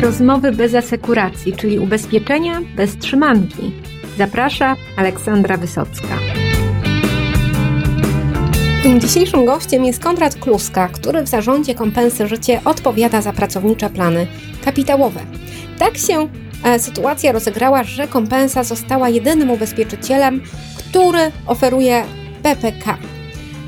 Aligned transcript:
rozmowy 0.00 0.52
bez 0.52 0.74
asekuracji, 0.74 1.52
czyli 1.52 1.78
ubezpieczenia 1.78 2.60
bez 2.76 2.98
trzymanki. 2.98 3.72
Zaprasza 4.18 4.76
Aleksandra 4.96 5.56
Wysocka. 5.56 6.18
Dzisiejszym 8.98 9.44
gościem 9.44 9.84
jest 9.84 10.02
Konrad 10.02 10.34
Kluska, 10.34 10.88
który 10.88 11.22
w 11.22 11.28
zarządzie 11.28 11.74
Kompensy 11.74 12.28
Życie 12.28 12.60
odpowiada 12.64 13.22
za 13.22 13.32
pracownicze 13.32 13.90
plany 13.90 14.26
kapitałowe. 14.64 15.20
Tak 15.78 15.98
się 15.98 16.28
e, 16.64 16.78
sytuacja 16.78 17.32
rozegrała, 17.32 17.84
że 17.84 18.08
Kompensa 18.08 18.64
została 18.64 19.08
jedynym 19.08 19.50
ubezpieczycielem, 19.50 20.40
który 20.78 21.32
oferuje 21.46 22.04
PPK. 22.42 22.98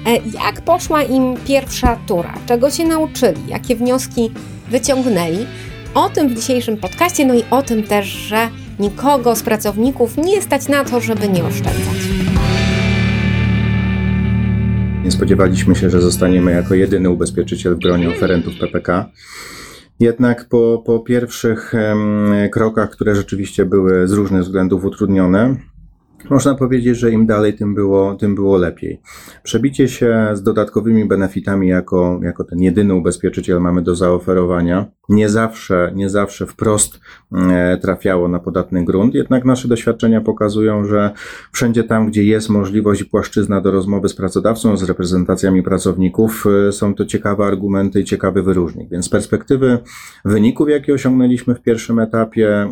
E, 0.06 0.16
jak 0.44 0.60
poszła 0.60 1.02
im 1.02 1.36
pierwsza 1.46 1.98
tura? 2.06 2.34
Czego 2.46 2.70
się 2.70 2.84
nauczyli? 2.84 3.48
Jakie 3.48 3.76
wnioski 3.76 4.30
wyciągnęli? 4.70 5.46
O 5.94 6.08
tym 6.08 6.28
w 6.28 6.34
dzisiejszym 6.34 6.76
podcaście, 6.76 7.26
no 7.26 7.34
i 7.34 7.44
o 7.50 7.62
tym 7.62 7.82
też, 7.82 8.06
że 8.06 8.48
nikogo 8.78 9.36
z 9.36 9.42
pracowników 9.42 10.16
nie 10.16 10.42
stać 10.42 10.68
na 10.68 10.84
to, 10.84 11.00
żeby 11.00 11.28
nie 11.28 11.44
oszczędzać. 11.44 12.08
Nie 15.04 15.10
spodziewaliśmy 15.10 15.74
się, 15.74 15.90
że 15.90 16.00
zostaniemy 16.00 16.52
jako 16.52 16.74
jedyny 16.74 17.10
ubezpieczyciel 17.10 17.74
w 17.74 17.78
gronie 17.78 18.10
oferentów 18.10 18.54
PPK. 18.60 19.10
Jednak 20.00 20.48
po, 20.48 20.82
po 20.86 21.00
pierwszych 21.00 21.72
krokach, 22.52 22.90
które 22.90 23.14
rzeczywiście 23.14 23.64
były 23.64 24.08
z 24.08 24.12
różnych 24.12 24.42
względów 24.42 24.84
utrudnione, 24.84 25.56
można 26.30 26.54
powiedzieć, 26.54 26.98
że 26.98 27.10
im 27.10 27.26
dalej, 27.26 27.54
tym 27.54 27.74
było, 27.74 28.14
tym 28.14 28.34
było 28.34 28.56
lepiej. 28.56 29.00
Przebicie 29.42 29.88
się 29.88 30.28
z 30.32 30.42
dodatkowymi 30.42 31.04
benefitami 31.04 31.68
jako, 31.68 32.20
jako 32.22 32.44
ten 32.44 32.60
jedyny 32.60 32.94
ubezpieczyciel 32.94 33.60
mamy 33.60 33.82
do 33.82 33.94
zaoferowania 33.94 34.86
nie 35.08 35.28
zawsze, 35.28 35.92
nie 35.94 36.10
zawsze 36.10 36.46
wprost 36.46 37.00
e, 37.32 37.78
trafiało 37.82 38.28
na 38.28 38.38
podatny 38.38 38.84
grunt, 38.84 39.14
jednak 39.14 39.44
nasze 39.44 39.68
doświadczenia 39.68 40.20
pokazują, 40.20 40.84
że 40.84 41.10
wszędzie 41.52 41.84
tam, 41.84 42.06
gdzie 42.06 42.24
jest 42.24 42.48
możliwość 42.48 43.00
i 43.00 43.04
płaszczyzna 43.04 43.60
do 43.60 43.70
rozmowy 43.70 44.08
z 44.08 44.14
pracodawcą, 44.14 44.76
z 44.76 44.82
reprezentacjami 44.82 45.62
pracowników, 45.62 46.44
e, 46.68 46.72
są 46.72 46.94
to 46.94 47.04
ciekawe 47.04 47.44
argumenty 47.44 48.00
i 48.00 48.04
ciekawy 48.04 48.42
wyróżnik. 48.42 48.90
Więc 48.90 49.04
z 49.06 49.08
perspektywy 49.08 49.78
wyników, 50.24 50.68
jakie 50.68 50.94
osiągnęliśmy 50.94 51.54
w 51.54 51.62
pierwszym 51.62 51.98
etapie, 51.98 52.68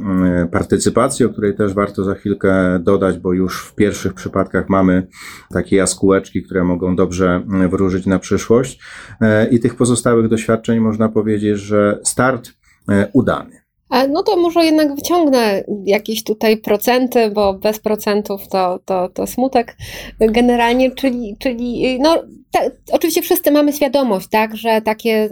partycypacji, 0.53 1.27
o 1.27 1.29
której 1.29 1.55
też 1.55 1.75
warto 1.75 2.05
za 2.05 2.14
chwilkę 2.14 2.79
dodać, 2.79 3.19
bo 3.19 3.33
już 3.41 3.66
w 3.66 3.74
pierwszych 3.74 4.14
przypadkach 4.14 4.69
mamy 4.69 5.06
takie 5.52 5.77
jaskółeczki, 5.77 6.42
które 6.42 6.64
mogą 6.64 6.96
dobrze 6.96 7.42
wróżyć 7.70 8.06
na 8.06 8.19
przyszłość 8.19 8.80
e, 9.20 9.48
i 9.48 9.60
tych 9.60 9.74
pozostałych 9.74 10.28
doświadczeń 10.28 10.80
można 10.80 11.08
powiedzieć, 11.08 11.58
że 11.58 11.98
start 12.05 12.50
e, 12.88 13.08
udany. 13.12 13.59
No 14.08 14.22
to 14.22 14.36
może 14.36 14.64
jednak 14.64 14.94
wyciągnę 14.94 15.64
jakieś 15.84 16.24
tutaj 16.24 16.56
procenty, 16.56 17.30
bo 17.30 17.55
bez 17.55 17.78
procentów 17.80 18.48
to, 18.48 18.78
to, 18.84 19.08
to 19.08 19.27
smutek 19.27 19.77
generalnie, 20.20 20.91
czyli, 20.91 21.36
czyli 21.38 21.98
no, 22.00 22.22
oczywiście 22.92 23.22
wszyscy 23.22 23.50
mamy 23.50 23.72
świadomość, 23.72 24.28
tak, 24.30 24.56
że 24.56 24.83
takie 24.83 25.30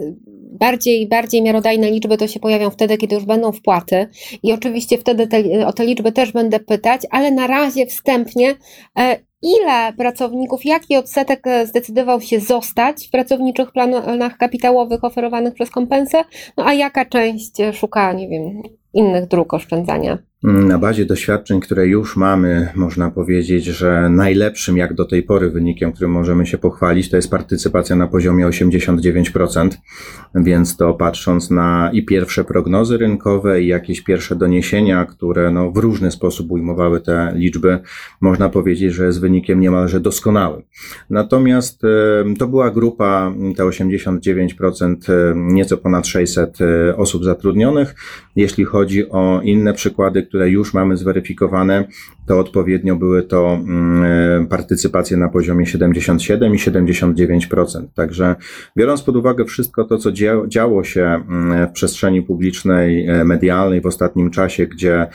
bardziej, 0.59 1.07
bardziej 1.07 1.41
miarodajne 1.41 1.91
liczby 1.91 2.17
to 2.17 2.27
się 2.27 2.39
pojawią 2.39 2.69
wtedy, 2.69 2.97
kiedy 2.97 3.15
już 3.15 3.25
będą 3.25 3.51
wpłaty 3.51 4.07
i 4.43 4.53
oczywiście 4.53 4.97
wtedy 4.97 5.27
te, 5.27 5.67
o 5.67 5.73
te 5.73 5.85
liczby 5.85 6.11
też 6.11 6.31
będę 6.31 6.59
pytać, 6.59 7.01
ale 7.09 7.31
na 7.31 7.47
razie 7.47 7.85
wstępnie 7.85 8.55
e, 8.99 9.28
ile 9.41 9.93
pracowników, 9.93 10.65
jaki 10.65 10.97
odsetek 10.97 11.47
e, 11.47 11.67
zdecydował 11.67 12.21
się 12.21 12.39
zostać 12.39 13.07
w 13.07 13.11
pracowniczych 13.11 13.71
planach 13.71 14.37
kapitałowych 14.37 15.03
oferowanych 15.03 15.53
przez 15.53 15.69
kompensę, 15.69 16.23
no 16.57 16.65
a 16.65 16.73
jaka 16.73 17.05
część 17.05 17.51
szuka, 17.73 18.13
nie 18.13 18.29
wiem, 18.29 18.61
innych 18.93 19.27
dróg 19.27 19.53
oszczędzania? 19.53 20.28
Na 20.43 20.77
bazie 20.77 21.05
doświadczeń, 21.05 21.59
które 21.59 21.87
już 21.87 22.15
mamy, 22.15 22.69
można 22.75 23.11
powiedzieć, 23.11 23.65
że 23.65 24.09
najlepszym 24.09 24.77
jak 24.77 24.93
do 24.93 25.05
tej 25.05 25.23
pory 25.23 25.49
wynikiem, 25.49 25.91
którym 25.91 26.11
możemy 26.11 26.45
się 26.45 26.57
pochwalić, 26.57 27.09
to 27.09 27.15
jest 27.15 27.31
partycypacja 27.31 27.95
na 27.95 28.07
poziomie 28.07 28.47
89%, 28.47 29.69
więc 30.35 30.77
to 30.77 30.93
patrząc 30.93 31.49
na 31.49 31.89
i 31.93 32.05
pierwsze 32.05 32.43
prognozy 32.43 32.97
rynkowe 32.97 33.61
i 33.61 33.67
jakieś 33.67 34.01
pierwsze 34.01 34.35
doniesienia, 34.35 35.05
które 35.05 35.51
no, 35.51 35.71
w 35.71 35.77
różny 35.77 36.11
sposób 36.11 36.51
ujmowały 36.51 37.01
te 37.01 37.31
liczby, 37.35 37.79
można 38.21 38.49
powiedzieć, 38.49 38.93
że 38.93 39.05
jest 39.05 39.21
wynikiem 39.21 39.59
niemalże 39.59 39.99
doskonałym. 39.99 40.61
Natomiast 41.09 41.81
to 42.39 42.47
była 42.47 42.71
grupa, 42.71 43.33
te 43.57 43.63
89%, 43.63 44.95
nieco 45.35 45.77
ponad 45.77 46.07
600 46.07 46.57
e, 46.61 46.97
osób 46.97 47.23
zatrudnionych. 47.23 47.95
Jeśli 48.35 48.65
chodzi 48.65 49.09
o 49.09 49.41
inne 49.43 49.73
przykłady, 49.73 50.28
które 50.29 50.49
już 50.49 50.73
mamy 50.73 50.97
zweryfikowane, 50.97 51.87
to 52.25 52.39
odpowiednio 52.39 52.95
były 52.95 53.23
to 53.23 53.53
mm, 53.53 54.47
partycypacje 54.47 55.17
na 55.17 55.29
poziomie 55.29 55.65
77 55.65 56.55
i 56.55 56.57
79%. 56.57 57.87
Także 57.95 58.35
biorąc 58.77 59.01
pod 59.01 59.15
uwagę 59.15 59.45
wszystko 59.45 59.83
to, 59.83 59.97
co 59.97 60.11
działo 60.47 60.83
się 60.83 61.01
mm, 61.01 61.67
w 61.67 61.71
przestrzeni 61.71 62.21
publicznej, 62.21 63.07
e, 63.07 63.23
medialnej 63.23 63.81
w 63.81 63.85
ostatnim 63.85 64.29
czasie, 64.31 64.67
gdzie 64.67 65.07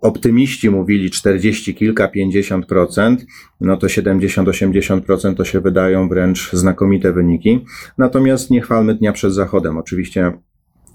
optymiści 0.00 0.70
mówili 0.70 1.10
40 1.10 1.74
kilka, 1.74 2.08
50%, 2.08 3.16
no 3.60 3.76
to 3.76 3.86
70-80% 3.86 5.34
to 5.34 5.44
się 5.44 5.60
wydają 5.60 6.08
wręcz 6.08 6.52
znakomite 6.52 7.12
wyniki. 7.12 7.64
Natomiast 7.98 8.50
nie 8.50 8.60
chwalmy 8.60 8.94
dnia 8.94 9.12
przed 9.12 9.32
zachodem. 9.32 9.76
Oczywiście 9.76 10.32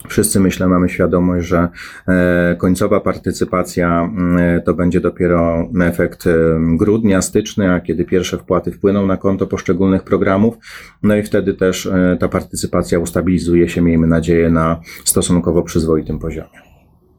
Wszyscy 0.07 0.39
myślę 0.39 0.67
mamy 0.67 0.89
świadomość, 0.89 1.47
że 1.47 1.67
e, 2.07 2.55
końcowa 2.55 2.99
partycypacja 2.99 4.01
mm, 4.01 4.61
to 4.61 4.73
będzie 4.73 5.01
dopiero 5.01 5.69
efekt 5.83 6.27
e, 6.27 6.31
grudnia, 6.59 7.21
stycznia, 7.21 7.79
kiedy 7.79 8.05
pierwsze 8.05 8.37
wpłaty 8.37 8.71
wpłyną 8.71 9.05
na 9.05 9.17
konto 9.17 9.47
poszczególnych 9.47 10.03
programów. 10.03 10.57
No 11.03 11.15
i 11.15 11.23
wtedy 11.23 11.53
też 11.53 11.85
e, 11.85 12.17
ta 12.19 12.27
partycypacja 12.27 12.99
ustabilizuje 12.99 13.69
się, 13.69 13.81
miejmy 13.81 14.07
nadzieję, 14.07 14.49
na 14.49 14.79
stosunkowo 15.05 15.63
przyzwoitym 15.63 16.19
poziomie. 16.19 16.69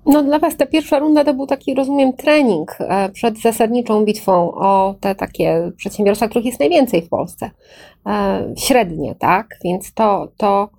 No 0.06 0.22
dla 0.22 0.38
Was 0.38 0.56
ta 0.56 0.66
pierwsza 0.66 0.98
runda 0.98 1.24
to 1.24 1.34
był 1.34 1.46
taki, 1.46 1.74
rozumiem, 1.74 2.12
trening 2.12 2.78
przed 3.12 3.40
zasadniczą 3.40 4.04
bitwą 4.04 4.52
o 4.54 4.94
te 5.00 5.14
takie 5.14 5.72
przedsiębiorstwa, 5.76 6.28
których 6.28 6.46
jest 6.46 6.60
najwięcej 6.60 7.02
w 7.02 7.08
Polsce. 7.08 7.50
Średnie, 8.56 9.14
tak? 9.19 9.46
Więc 9.64 9.94
to, 9.94 10.32
to 10.36 10.70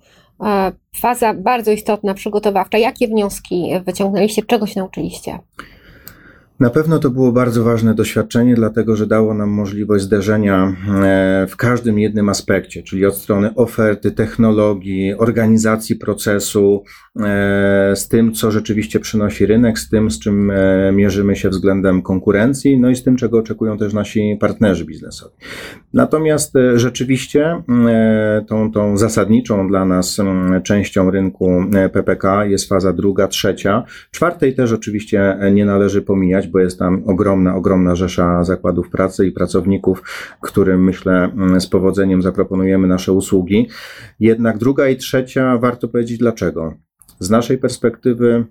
faza 1.00 1.34
bardzo 1.34 1.72
istotna, 1.72 2.14
przygotowawcza. 2.14 2.78
Jakie 2.78 3.08
wnioski 3.08 3.70
wyciągnęliście, 3.86 4.42
czego 4.42 4.66
się 4.66 4.80
nauczyliście? 4.80 5.38
Na 6.62 6.70
pewno 6.70 6.98
to 6.98 7.10
było 7.10 7.32
bardzo 7.32 7.64
ważne 7.64 7.94
doświadczenie, 7.94 8.54
dlatego 8.54 8.96
że 8.96 9.06
dało 9.06 9.34
nam 9.34 9.50
możliwość 9.50 10.04
zderzenia 10.04 10.76
e, 11.02 11.46
w 11.50 11.56
każdym 11.56 11.98
jednym 11.98 12.28
aspekcie, 12.28 12.82
czyli 12.82 13.06
od 13.06 13.16
strony 13.16 13.54
oferty, 13.54 14.10
technologii, 14.10 15.14
organizacji 15.14 15.96
procesu, 15.96 16.84
e, 17.20 17.92
z 17.96 18.08
tym, 18.08 18.32
co 18.32 18.50
rzeczywiście 18.50 19.00
przynosi 19.00 19.46
rynek, 19.46 19.78
z 19.78 19.88
tym, 19.88 20.10
z 20.10 20.18
czym 20.18 20.50
e, 20.50 20.92
mierzymy 20.92 21.36
się 21.36 21.48
względem 21.48 22.02
konkurencji, 22.02 22.80
no 22.80 22.90
i 22.90 22.96
z 22.96 23.02
tym, 23.02 23.16
czego 23.16 23.38
oczekują 23.38 23.78
też 23.78 23.92
nasi 23.92 24.36
partnerzy 24.40 24.84
biznesowi. 24.84 25.34
Natomiast 25.94 26.54
rzeczywiście 26.74 27.62
tą, 28.46 28.72
tą 28.72 28.96
zasadniczą 28.96 29.68
dla 29.68 29.84
nas 29.84 30.18
częścią 30.64 31.10
rynku 31.10 31.50
PPK 31.92 32.44
jest 32.44 32.68
faza 32.68 32.92
druga, 32.92 33.28
trzecia. 33.28 33.84
Czwartej 34.10 34.54
też 34.54 34.72
oczywiście 34.72 35.36
nie 35.52 35.64
należy 35.64 36.02
pomijać, 36.02 36.48
bo 36.52 36.58
jest 36.58 36.78
tam 36.78 37.02
ogromna, 37.06 37.56
ogromna 37.56 37.94
rzesza 37.94 38.44
zakładów 38.44 38.90
pracy 38.90 39.26
i 39.26 39.32
pracowników, 39.32 40.02
którym 40.40 40.84
myślę 40.84 41.24
mm, 41.24 41.60
z 41.60 41.66
powodzeniem 41.66 42.22
zaproponujemy 42.22 42.88
nasze 42.88 43.12
usługi. 43.12 43.68
Jednak 44.20 44.58
druga 44.58 44.88
i 44.88 44.96
trzecia, 44.96 45.58
warto 45.58 45.88
powiedzieć 45.88 46.18
dlaczego. 46.18 46.74
Z 47.18 47.30
naszej 47.30 47.58
perspektywy 47.58 48.44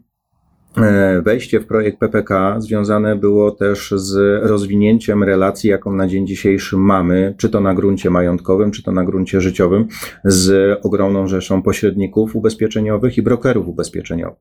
e, 0.78 1.22
Wejście 1.22 1.60
w 1.60 1.68
projekt 1.68 2.00
PPK 2.00 2.62
związane 2.62 3.16
było 3.16 3.52
też 3.52 3.94
z 3.96 4.44
rozwinięciem 4.44 5.24
relacji, 5.24 5.70
jaką 5.70 5.94
na 5.94 6.08
dzień 6.08 6.28
dzisiejszy 6.28 6.78
mamy, 6.78 7.36
czy 7.38 7.50
to 7.50 7.62
na 7.62 7.76
gruncie 7.76 8.10
majątkowym, 8.10 8.72
czy 8.72 8.84
to 8.84 8.92
na 8.92 9.06
gruncie 9.06 9.42
życiowym, 9.42 9.88
z 10.26 10.80
ogromną 10.86 11.28
rzeszą 11.28 11.62
pośredników 11.62 12.36
ubezpieczeniowych 12.36 13.18
i 13.18 13.22
brokerów 13.22 13.68
ubezpieczeniowych. 13.68 14.40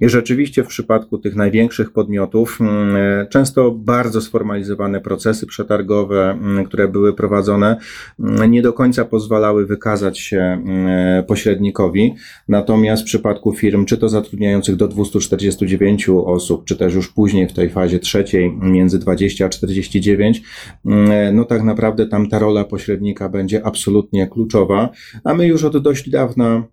I 0.00 0.08
rzeczywiście 0.08 0.64
w 0.64 0.66
przypadku 0.66 1.18
tych 1.18 1.36
największych 1.36 1.92
podmiotów, 1.92 2.58
mm, 2.60 2.96
e, 2.96 3.26
często 3.26 3.70
bardzo 3.70 4.20
sformalizowane 4.20 5.00
procesy 5.00 5.46
przetargowe, 5.46 6.30
mm, 6.30 6.64
które 6.64 6.88
były 6.88 7.12
prowadzone, 7.12 7.76
mm, 8.20 8.50
nie 8.50 8.62
do 8.62 8.72
końca 8.72 9.04
pozwalały 9.04 9.66
wykazać 9.66 10.18
się 10.18 10.38
e, 10.38 11.24
pośrednikowi. 11.28 12.14
Natomiast 12.48 13.02
w 13.02 13.06
przypadku 13.06 13.52
firm, 13.52 13.84
czy 13.84 13.98
to 13.98 14.08
zatrudniających 14.08 14.76
do 14.76 14.88
249 14.88 16.24
osób, 16.26 16.64
czy 16.64 16.76
też 16.76 16.94
już 16.94 17.08
później 17.08 17.48
w 17.48 17.52
tej 17.52 17.70
fazie 17.70 17.98
trzeciej, 17.98 18.56
między 18.62 18.98
20 18.98 19.46
a 19.46 19.48
49, 19.48 20.42
e, 20.86 21.32
no 21.32 21.44
tak 21.44 21.62
naprawdę 21.62 22.06
tam 22.06 22.28
ta 22.28 22.38
rola 22.38 22.64
pośrednika 22.64 23.28
będzie 23.28 23.66
absolutnie 23.66 24.26
kluczowa, 24.26 24.88
a 25.24 25.34
my 25.34 25.46
już 25.46 25.64
od 25.64 25.78
dość 25.78 26.10
dawna 26.10 26.64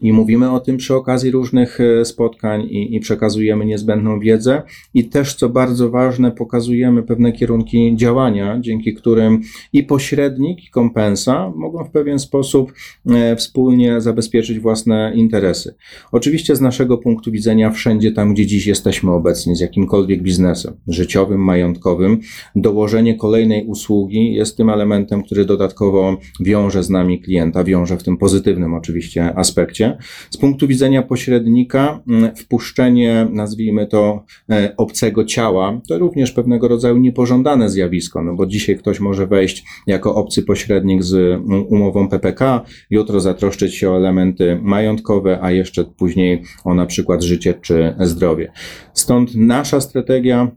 i 0.00 0.12
mówimy 0.12 0.50
o 0.50 0.60
tym 0.60 0.76
przy 0.76 0.94
okazji 0.94 1.30
różnych 1.30 1.80
e, 1.80 2.04
spotkań 2.04 2.62
i, 2.62 2.96
i, 2.96 3.00
przekazujemy 3.00 3.66
niezbędną 3.66 4.20
wiedzę. 4.20 4.62
I 4.94 5.04
też, 5.04 5.34
co 5.34 5.48
bardzo 5.48 5.90
ważne, 5.90 6.30
pokazujemy 6.30 7.02
pewne 7.02 7.32
kierunki 7.32 7.96
działania, 7.96 8.58
dzięki 8.60 8.94
którym 8.94 9.40
i 9.72 9.82
pośrednik, 9.82 10.64
i 10.64 10.70
kompensa 10.70 11.52
mogą 11.56 11.84
w 11.84 11.90
pewien 11.90 12.18
sposób 12.18 12.72
e, 13.06 13.36
wspólnie 13.36 14.00
zabezpieczyć 14.00 14.58
własne 14.58 15.12
interesy. 15.14 15.74
Oczywiście, 16.12 16.56
z 16.56 16.60
naszego 16.60 16.98
punktu 16.98 17.32
widzenia, 17.32 17.70
wszędzie 17.70 18.12
tam, 18.12 18.34
gdzie 18.34 18.46
dziś 18.46 18.66
jesteśmy 18.66 19.12
obecni, 19.12 19.56
z 19.56 19.60
jakimkolwiek 19.60 20.22
biznesem 20.22 20.74
życiowym, 20.88 21.44
majątkowym, 21.44 22.20
dołożenie 22.56 23.14
kolejnej 23.14 23.66
usługi 23.66 24.34
jest 24.34 24.56
tym 24.56 24.70
elementem, 24.70 25.22
który 25.22 25.44
dodatkowo 25.44 26.16
wiąże 26.40 26.82
z 26.82 26.90
nami 26.90 27.20
klienta, 27.20 27.64
wiąże 27.64 27.96
w 27.96 28.02
tym 28.02 28.16
pozytywnym 28.16 28.74
oczywiście 28.74 29.34
aspekcie. 29.36 29.87
Z 30.30 30.36
punktu 30.36 30.66
widzenia 30.66 31.02
pośrednika, 31.02 32.00
mm, 32.08 32.36
wpuszczenie, 32.36 33.26
nazwijmy 33.30 33.86
to, 33.86 34.24
e, 34.50 34.74
obcego 34.76 35.24
ciała, 35.24 35.80
to 35.88 35.98
również 35.98 36.32
pewnego 36.32 36.68
rodzaju 36.68 36.96
niepożądane 36.96 37.70
zjawisko, 37.70 38.22
no 38.22 38.34
bo 38.34 38.46
dzisiaj 38.46 38.76
ktoś 38.76 39.00
może 39.00 39.26
wejść 39.26 39.64
jako 39.86 40.14
obcy 40.14 40.42
pośrednik 40.42 41.02
z 41.02 41.14
mm, 41.14 41.66
umową 41.66 42.08
PPK, 42.08 42.64
jutro 42.90 43.20
zatroszczyć 43.20 43.74
się 43.74 43.90
o 43.90 43.96
elementy 43.96 44.58
majątkowe, 44.62 45.38
a 45.42 45.50
jeszcze 45.50 45.84
później 45.84 46.42
o 46.64 46.74
na 46.74 46.86
przykład 46.86 47.22
życie 47.22 47.54
czy 47.62 47.94
zdrowie. 48.00 48.52
Stąd 48.92 49.34
nasza 49.34 49.80
strategia 49.80 50.50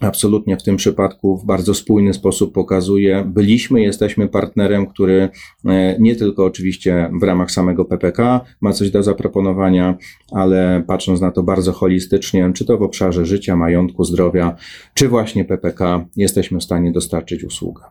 absolutnie 0.00 0.56
w 0.56 0.62
tym 0.62 0.76
przypadku 0.76 1.36
w 1.36 1.44
bardzo 1.44 1.74
spójny 1.74 2.14
sposób 2.14 2.54
pokazuje, 2.54 3.24
byliśmy, 3.26 3.80
jesteśmy 3.80 4.28
partnerem, 4.28 4.86
który 4.86 5.28
e, 5.64 5.96
nie 5.98 6.16
tylko 6.16 6.44
oczywiście 6.44 7.10
w 7.20 7.22
ramach 7.22 7.50
samego 7.50 7.84
PPK 7.84 8.40
ma 8.60 8.72
coś 8.72 8.90
do 8.90 9.02
zaproponowania, 9.02 9.96
ale 10.32 10.82
patrząc 10.86 11.20
na 11.20 11.30
to 11.30 11.42
bardzo 11.42 11.72
holistycznie, 11.72 12.52
czy 12.54 12.64
to 12.64 12.78
w 12.78 12.82
obszarze 12.82 13.26
życia, 13.26 13.56
majątku, 13.56 14.04
zdrowia, 14.04 14.56
czy 14.94 15.08
właśnie 15.08 15.44
PPK, 15.44 16.04
jesteśmy 16.16 16.58
w 16.58 16.64
stanie 16.64 16.92
dostarczyć 16.92 17.44
usługę. 17.44 17.82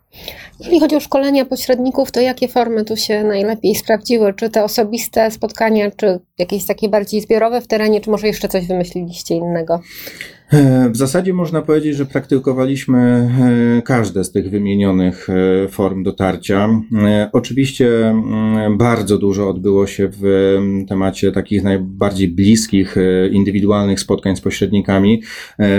Jeżeli 0.60 0.80
chodzi 0.80 0.96
o 0.96 1.00
szkolenia 1.00 1.46
pośredników, 1.46 2.12
to 2.12 2.22
jakie 2.22 2.48
formy 2.48 2.86
tu 2.86 2.98
się 2.98 3.24
najlepiej 3.24 3.76
sprawdziły? 3.76 4.34
Czy 4.34 4.50
te 4.50 4.64
osobiste 4.64 5.32
spotkania, 5.32 5.92
czy 5.92 6.20
jakieś 6.38 6.66
takie 6.66 6.90
bardziej 6.90 7.22
zbiorowe 7.22 7.62
w 7.62 7.68
terenie, 7.68 8.02
czy 8.02 8.10
może 8.10 8.28
jeszcze 8.28 8.48
coś 8.48 8.68
wymyśliliście 8.68 9.36
innego? 9.36 9.82
E, 10.52 10.90
w 10.90 10.98
zasadzie 10.98 11.34
można 11.34 11.62
powiedzieć, 11.62 11.96
że 11.96 12.06
praktykowaliśmy 12.06 13.00
e, 13.00 13.82
każde 13.82 14.24
z 14.24 14.32
tych 14.32 14.50
wymienionych 14.50 15.28
e, 15.30 15.68
form 15.68 16.04
dotarcia. 16.04 16.70
Oczywiście 17.34 18.10
mm, 18.10 18.78
bardzo 18.78 19.18
dużo 19.18 19.50
odbyło 19.50 19.88
się 19.88 20.10
w 20.12 20.58
temacie 20.88 21.32
takich 21.32 21.64
najbardziej 21.64 22.28
bliskich, 22.28 22.96
indywidualnych 23.32 24.00
spotkań 24.00 24.36
z 24.36 24.42
pośrednikami 24.42 25.22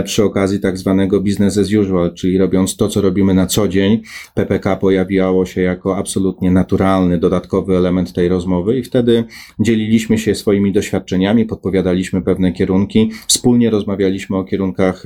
przy 0.04 0.24
okazji 0.24 0.60
tak 0.60 0.78
zwanego 0.78 1.20
business 1.20 1.58
as 1.58 1.72
usual, 1.72 2.14
czyli 2.14 2.38
robiąc 2.38 2.76
to, 2.76 2.88
co 2.88 3.00
robimy 3.00 3.34
na 3.34 3.46
co 3.46 3.68
dzień. 3.68 4.02
PPK 4.34 4.76
pojawiało 4.76 5.46
się 5.46 5.60
jako 5.60 5.96
absolutnie 5.96 6.50
naturalny, 6.50 7.18
dodatkowy 7.18 7.76
element 7.76 8.12
tej 8.12 8.28
rozmowy 8.28 8.78
i 8.78 8.82
wtedy 8.82 9.24
dzieliliśmy 9.60 10.18
się 10.18 10.34
swoimi 10.34 10.72
doświadczeniami, 10.72 11.44
podpowiadaliśmy 11.44 12.22
pewne 12.22 12.52
kierunki, 12.52 13.10
wspólnie 13.26 13.70
rozmawialiśmy 13.70 14.36
o 14.36 14.44
kierunkach 14.44 14.61
kierunkach, 14.62 15.02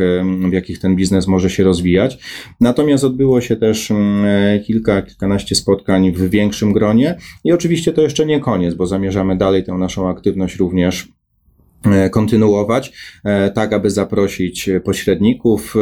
w 0.50 0.53
jakich 0.53 0.79
ten 0.79 0.97
biznes 0.97 1.26
może 1.26 1.50
się 1.50 1.64
rozwijać. 1.64 2.19
Natomiast 2.61 3.05
odbyło 3.05 3.41
się 3.41 3.56
też 3.56 3.93
kilka, 4.67 5.03
kilkanaście 5.03 5.55
spotkań 5.55 6.12
w 6.12 6.31
większym 6.31 6.73
gronie 6.73 7.17
i 7.44 7.53
oczywiście 7.53 7.93
to 7.93 8.03
jeszcze 8.03 8.26
nie 8.26 8.41
koniec, 8.41 8.75
bo 8.75 8.87
zamierzamy 8.87 9.37
dalej 9.37 9.64
tę 9.64 9.73
naszą 9.73 10.08
aktywność 10.08 10.56
również 10.56 11.08
kontynuować, 12.11 12.93
e, 13.25 13.50
tak 13.50 13.73
aby 13.73 13.91
zaprosić 13.91 14.71
pośredników. 14.85 15.77
E, 15.77 15.81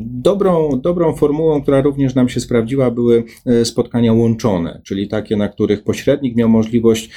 dobrą, 0.00 0.80
dobrą 0.82 1.16
formułą, 1.16 1.62
która 1.62 1.80
również 1.80 2.14
nam 2.14 2.28
się 2.28 2.40
sprawdziła, 2.40 2.90
były 2.90 3.24
spotkania 3.64 4.12
łączone, 4.12 4.80
czyli 4.84 5.08
takie, 5.08 5.36
na 5.36 5.48
których 5.48 5.84
pośrednik 5.84 6.36
miał 6.36 6.48
możliwość 6.48 7.10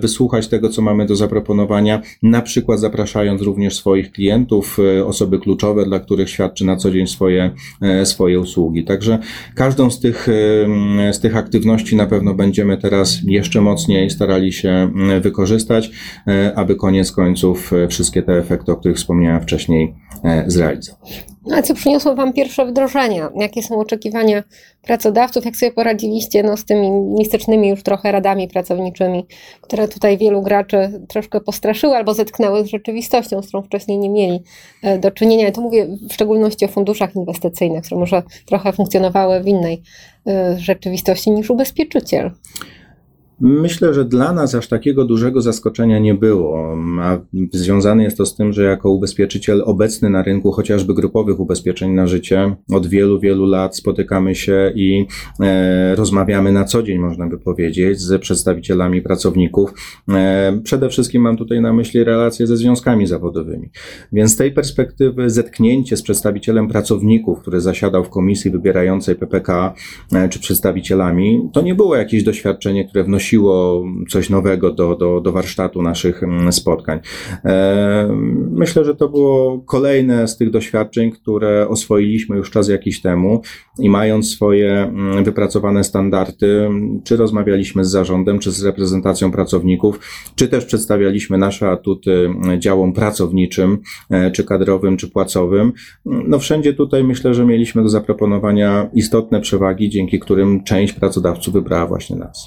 wysłuchać 0.00 0.48
tego, 0.48 0.68
co 0.68 0.82
mamy 0.82 1.06
do 1.06 1.16
zaproponowania, 1.16 2.02
na 2.22 2.42
przykład 2.42 2.80
zapraszając 2.80 3.42
również 3.42 3.76
swoich 3.76 4.12
klientów, 4.12 4.78
osoby 5.06 5.38
kluczowe, 5.38 5.84
dla 5.84 6.00
których 6.00 6.30
świadczy 6.30 6.64
na 6.64 6.76
co 6.76 6.90
dzień 6.90 7.06
swoje, 7.06 7.50
swoje 8.04 8.40
usługi. 8.40 8.84
Także 8.84 9.18
każdą 9.54 9.90
z 9.90 10.00
tych, 10.00 10.28
z 11.12 11.20
tych 11.20 11.36
aktywności 11.36 11.96
na 11.96 12.06
pewno 12.06 12.34
będziemy 12.34 12.76
teraz 12.76 13.18
jeszcze 13.24 13.60
mocniej 13.60 14.10
starali 14.10 14.52
się 14.52 14.90
wykorzystać, 15.20 15.90
aby 16.54 16.76
koniec 16.76 17.12
końców 17.16 17.72
e, 17.72 17.88
wszystkie 17.88 18.22
te 18.22 18.32
efekty, 18.32 18.72
o 18.72 18.76
których 18.76 18.96
wspomniałem 18.96 19.42
wcześniej, 19.42 19.94
e, 20.24 20.44
zrealizować. 20.46 21.00
A 21.54 21.62
co 21.62 21.74
przyniosło 21.74 22.14
Wam 22.14 22.32
pierwsze 22.32 22.66
wdrożenia? 22.66 23.30
Jakie 23.36 23.62
są 23.62 23.80
oczekiwania 23.80 24.42
pracodawców? 24.82 25.44
Jak 25.44 25.56
sobie 25.56 25.72
poradziliście 25.72 26.42
no, 26.42 26.56
z 26.56 26.64
tymi 26.64 26.90
mistycznymi 26.90 27.68
już 27.68 27.82
trochę 27.82 28.12
radami 28.12 28.48
pracowniczymi, 28.48 29.26
które 29.60 29.88
tutaj 29.88 30.18
wielu 30.18 30.42
graczy 30.42 31.00
troszkę 31.08 31.40
postraszyły 31.40 31.96
albo 31.96 32.14
zetknęły 32.14 32.64
z 32.64 32.66
rzeczywistością, 32.66 33.42
z 33.42 33.46
którą 33.48 33.62
wcześniej 33.62 33.98
nie 33.98 34.10
mieli 34.10 34.42
e, 34.82 34.98
do 34.98 35.10
czynienia? 35.10 35.48
I 35.48 35.52
tu 35.52 35.62
mówię 35.62 35.86
w 36.10 36.12
szczególności 36.12 36.64
o 36.64 36.68
funduszach 36.68 37.16
inwestycyjnych, 37.16 37.84
które 37.84 38.00
może 38.00 38.22
trochę 38.46 38.72
funkcjonowały 38.72 39.40
w 39.40 39.46
innej 39.46 39.82
rzeczywistości 40.56 41.30
niż 41.30 41.50
ubezpieczyciel. 41.50 42.30
Myślę, 43.40 43.94
że 43.94 44.04
dla 44.04 44.32
nas 44.32 44.54
aż 44.54 44.68
takiego 44.68 45.04
dużego 45.04 45.40
zaskoczenia 45.40 45.98
nie 45.98 46.14
było, 46.14 46.76
a 47.00 47.18
związane 47.52 48.02
jest 48.02 48.16
to 48.16 48.26
z 48.26 48.36
tym, 48.36 48.52
że 48.52 48.62
jako 48.62 48.90
ubezpieczyciel 48.90 49.62
obecny 49.66 50.10
na 50.10 50.22
rynku 50.22 50.52
chociażby 50.52 50.94
grupowych 50.94 51.40
ubezpieczeń 51.40 51.90
na 51.90 52.06
życie 52.06 52.56
od 52.72 52.86
wielu, 52.86 53.20
wielu 53.20 53.46
lat 53.46 53.76
spotykamy 53.76 54.34
się 54.34 54.72
i 54.74 55.06
e, 55.40 55.94
rozmawiamy 55.94 56.52
na 56.52 56.64
co 56.64 56.82
dzień, 56.82 56.98
można 56.98 57.26
by 57.26 57.38
powiedzieć, 57.38 58.00
z 58.00 58.20
przedstawicielami 58.20 59.02
pracowników. 59.02 59.70
E, 60.08 60.60
przede 60.64 60.88
wszystkim 60.88 61.22
mam 61.22 61.36
tutaj 61.36 61.60
na 61.60 61.72
myśli 61.72 62.04
relacje 62.04 62.46
ze 62.46 62.56
związkami 62.56 63.06
zawodowymi. 63.06 63.70
Więc 64.12 64.32
z 64.32 64.36
tej 64.36 64.52
perspektywy 64.52 65.30
zetknięcie 65.30 65.96
z 65.96 66.02
przedstawicielem 66.02 66.68
pracowników, 66.68 67.40
który 67.40 67.60
zasiadał 67.60 68.04
w 68.04 68.10
komisji 68.10 68.50
wybierającej 68.50 69.14
PPK, 69.14 69.74
e, 70.12 70.28
czy 70.28 70.40
przedstawicielami, 70.40 71.50
to 71.52 71.62
nie 71.62 71.74
było 71.74 71.96
jakieś 71.96 72.22
doświadczenie, 72.22 72.84
które 72.84 73.04
wnosiło 73.04 73.25
wnosiło 73.26 73.84
coś 74.08 74.30
nowego 74.30 74.72
do, 74.72 74.96
do, 74.96 75.20
do 75.20 75.32
warsztatu 75.32 75.82
naszych 75.82 76.22
mm, 76.22 76.52
spotkań. 76.52 76.98
E, 77.44 78.08
myślę, 78.50 78.84
że 78.84 78.94
to 78.94 79.08
było 79.08 79.58
kolejne 79.58 80.28
z 80.28 80.36
tych 80.36 80.50
doświadczeń, 80.50 81.10
które 81.10 81.68
oswoiliśmy 81.68 82.36
już 82.36 82.50
czas 82.50 82.68
jakiś 82.68 83.02
temu 83.02 83.42
i 83.78 83.90
mając 83.90 84.30
swoje 84.30 84.72
mm, 84.72 85.24
wypracowane 85.24 85.84
standardy, 85.84 86.68
czy 87.04 87.16
rozmawialiśmy 87.16 87.84
z 87.84 87.90
zarządem, 87.90 88.38
czy 88.38 88.50
z 88.50 88.64
reprezentacją 88.64 89.32
pracowników, 89.32 90.00
czy 90.34 90.48
też 90.48 90.64
przedstawialiśmy 90.64 91.38
nasze 91.38 91.70
atuty 91.70 92.30
działom 92.58 92.92
pracowniczym, 92.92 93.78
e, 94.10 94.30
czy 94.30 94.44
kadrowym, 94.44 94.96
czy 94.96 95.10
płacowym. 95.10 95.72
No 96.04 96.38
wszędzie 96.38 96.74
tutaj 96.74 97.04
myślę, 97.04 97.34
że 97.34 97.44
mieliśmy 97.44 97.82
do 97.82 97.88
zaproponowania 97.88 98.90
istotne 98.92 99.40
przewagi, 99.40 99.90
dzięki 99.90 100.20
którym 100.20 100.64
część 100.64 100.92
pracodawców 100.92 101.54
wybrała 101.54 101.86
właśnie 101.86 102.16
nas. 102.16 102.46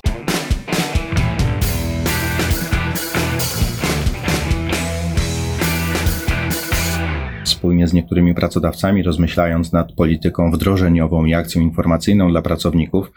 Wspólnie 7.59 7.87
z 7.87 7.93
niektórymi 7.93 8.35
pracodawcami, 8.35 9.03
rozmyślając 9.03 9.71
nad 9.71 9.93
polityką 9.93 10.51
wdrożeniową 10.51 11.25
i 11.25 11.33
akcją 11.33 11.61
informacyjną 11.61 12.29
dla 12.29 12.41
pracowników, 12.41 13.11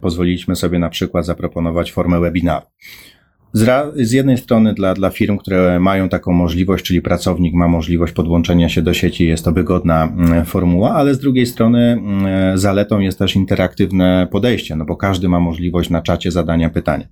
pozwoliliśmy 0.00 0.56
sobie 0.56 0.78
na 0.78 0.88
przykład 0.88 1.26
zaproponować 1.26 1.92
formę 1.92 2.20
webinaru. 2.20 2.66
Z, 3.52 3.94
z, 3.96 4.12
jednej 4.12 4.38
strony 4.38 4.74
dla, 4.74 4.94
dla 4.94 5.10
firm, 5.10 5.38
które 5.38 5.80
mają 5.80 6.08
taką 6.08 6.32
możliwość, 6.32 6.84
czyli 6.84 7.02
pracownik 7.02 7.54
ma 7.54 7.68
możliwość 7.68 8.12
podłączenia 8.12 8.68
się 8.68 8.82
do 8.82 8.94
sieci, 8.94 9.28
jest 9.28 9.44
to 9.44 9.52
wygodna 9.52 10.04
mm, 10.04 10.44
formuła, 10.44 10.94
ale 10.94 11.14
z 11.14 11.18
drugiej 11.18 11.46
strony 11.46 11.78
mm, 11.78 12.58
zaletą 12.58 13.00
jest 13.00 13.18
też 13.18 13.36
interaktywne 13.36 14.28
podejście, 14.30 14.76
no 14.76 14.84
bo 14.84 14.96
każdy 14.96 15.28
ma 15.28 15.40
możliwość 15.40 15.90
na 15.90 16.02
czacie 16.02 16.30
zadania 16.30 16.70
pytania. 16.70 17.06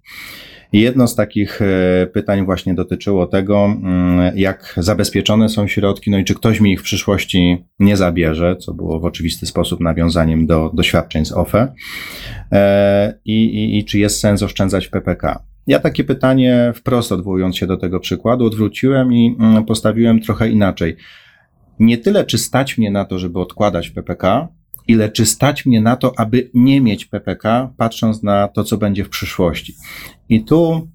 Jedno 0.73 1.09
z 1.09 1.15
takich 1.15 1.63
e, 1.63 2.07
pytań 2.07 2.45
właśnie 2.45 2.75
dotyczyło 2.75 3.27
tego, 3.27 3.65
mm, 3.65 4.39
jak 4.39 4.75
zabezpieczone 4.77 5.49
są 5.49 5.67
środki, 5.67 6.11
no 6.11 6.19
i 6.19 6.25
czy 6.25 6.35
ktoś 6.35 6.61
mi 6.61 6.73
ich 6.73 6.81
w 6.81 6.85
przyszłości 6.85 7.65
nie 7.79 7.97
zabierze, 7.97 8.57
co 8.57 8.75
było 8.75 9.01
w 9.01 9.05
oczywisty 9.05 9.47
sposób 9.47 9.81
nawiązaniem 9.81 10.47
do 10.47 10.71
doświadczeń 10.75 11.25
z 11.25 11.33
OFE, 11.33 11.73
e, 12.53 13.19
i, 13.25 13.45
i, 13.45 13.79
i 13.79 13.85
czy 13.85 13.99
jest 13.99 14.21
sens 14.21 14.43
oszczędzać 14.43 14.87
w 14.87 14.91
PPK. 14.91 15.43
Ja 15.67 15.79
takie 15.79 16.05
pytanie, 16.05 16.73
wprost 16.75 17.13
odwołując 17.13 17.57
się 17.57 17.67
do 17.67 17.77
tego 17.77 18.01
przykładu, 18.01 18.47
odwróciłem 18.47 19.13
i 19.13 19.37
mm, 19.41 19.65
postawiłem 19.65 20.21
trochę 20.21 20.49
inaczej. 20.49 20.97
Nie 21.79 21.99
tyle, 21.99 22.25
czy 22.25 22.39
stać 22.39 22.79
mnie 22.79 22.91
na 22.91 23.05
to, 23.05 23.19
żeby 23.19 23.41
odkładać 23.41 23.91
PPK, 23.91 24.49
ile 24.89 25.11
czy 25.11 25.27
stać 25.27 25.67
mnie 25.67 25.81
na 25.81 25.97
to, 25.97 26.13
aby 26.17 26.51
nie 26.55 26.81
mieć 26.81 27.05
PPK, 27.05 27.73
patrząc 27.77 28.23
na 28.23 28.49
to, 28.49 28.65
co 28.65 28.79
będzie 28.79 29.05
w 29.05 29.09
przyszłości. 29.09 29.75
I 30.29 30.45
tu 30.45 30.89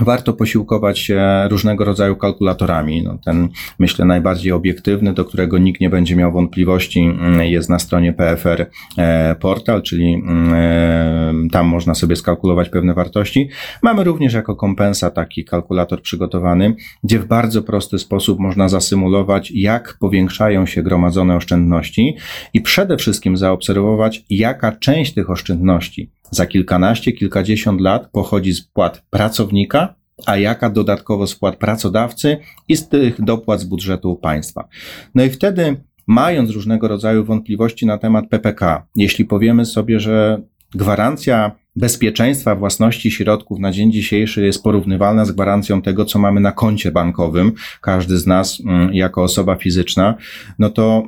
warto 0.00 0.32
posiłkować 0.32 0.98
się 0.98 1.48
różnego 1.48 1.84
rodzaju 1.84 2.16
kalkulatorami. 2.16 3.02
No 3.02 3.18
ten, 3.24 3.48
myślę, 3.78 4.04
najbardziej 4.04 4.52
obiektywny, 4.52 5.12
do 5.12 5.24
którego 5.24 5.58
nikt 5.58 5.80
nie 5.80 5.90
będzie 5.90 6.16
miał 6.16 6.32
wątpliwości, 6.32 7.00
mm, 7.00 7.44
jest 7.44 7.70
na 7.70 7.78
stronie 7.78 8.12
PFR 8.12 8.66
e, 8.98 9.34
Portal, 9.34 9.82
czyli 9.82 10.14
mm, 10.14 10.54
e, 10.54 11.48
tam 11.52 11.66
można 11.66 11.94
sobie 11.94 12.16
skalkulować 12.16 12.68
pewne 12.68 12.94
wartości. 12.94 13.48
Mamy 13.82 14.04
również 14.04 14.34
jako 14.34 14.56
kompensa 14.56 15.10
taki 15.10 15.44
kalkulator 15.44 16.02
przygotowany, 16.02 16.74
gdzie 17.04 17.18
w 17.18 17.26
bardzo 17.26 17.62
prosty 17.62 17.98
sposób 17.98 18.38
można 18.38 18.68
zasymulować, 18.68 19.50
jak 19.50 19.96
powiększają 20.00 20.66
się 20.66 20.82
gromadzone 20.82 21.36
oszczędności 21.36 22.16
i 22.54 22.60
przede 22.60 22.96
wszystkim 22.96 23.36
zaobserwować, 23.36 24.24
jaka 24.30 24.72
część 24.72 25.14
tych 25.14 25.30
oszczędności 25.30 26.13
za 26.30 26.46
kilkanaście, 26.46 27.12
kilkadziesiąt 27.12 27.80
lat 27.80 28.08
pochodzi 28.12 28.52
z 28.52 28.60
płat 28.60 29.02
pracownika, 29.10 29.94
a 30.26 30.36
jaka 30.36 30.70
dodatkowo 30.70 31.26
z 31.26 31.34
płat 31.34 31.56
pracodawcy 31.56 32.36
i 32.68 32.76
z 32.76 32.88
tych 32.88 33.22
dopłat 33.22 33.60
z 33.60 33.64
budżetu 33.64 34.16
państwa. 34.16 34.68
No 35.14 35.24
i 35.24 35.30
wtedy, 35.30 35.76
mając 36.06 36.50
różnego 36.50 36.88
rodzaju 36.88 37.24
wątpliwości 37.24 37.86
na 37.86 37.98
temat 37.98 38.28
PPK, 38.28 38.86
jeśli 38.96 39.24
powiemy 39.24 39.64
sobie, 39.64 40.00
że 40.00 40.42
gwarancja 40.74 41.50
bezpieczeństwa 41.76 42.54
własności 42.54 43.10
środków 43.10 43.58
na 43.58 43.72
dzień 43.72 43.92
dzisiejszy 43.92 44.44
jest 44.44 44.62
porównywalna 44.62 45.24
z 45.24 45.32
gwarancją 45.32 45.82
tego, 45.82 46.04
co 46.04 46.18
mamy 46.18 46.40
na 46.40 46.52
koncie 46.52 46.92
bankowym, 46.92 47.52
każdy 47.80 48.18
z 48.18 48.26
nas 48.26 48.60
mm, 48.60 48.94
jako 48.94 49.22
osoba 49.22 49.56
fizyczna, 49.56 50.14
no 50.58 50.70
to 50.70 51.02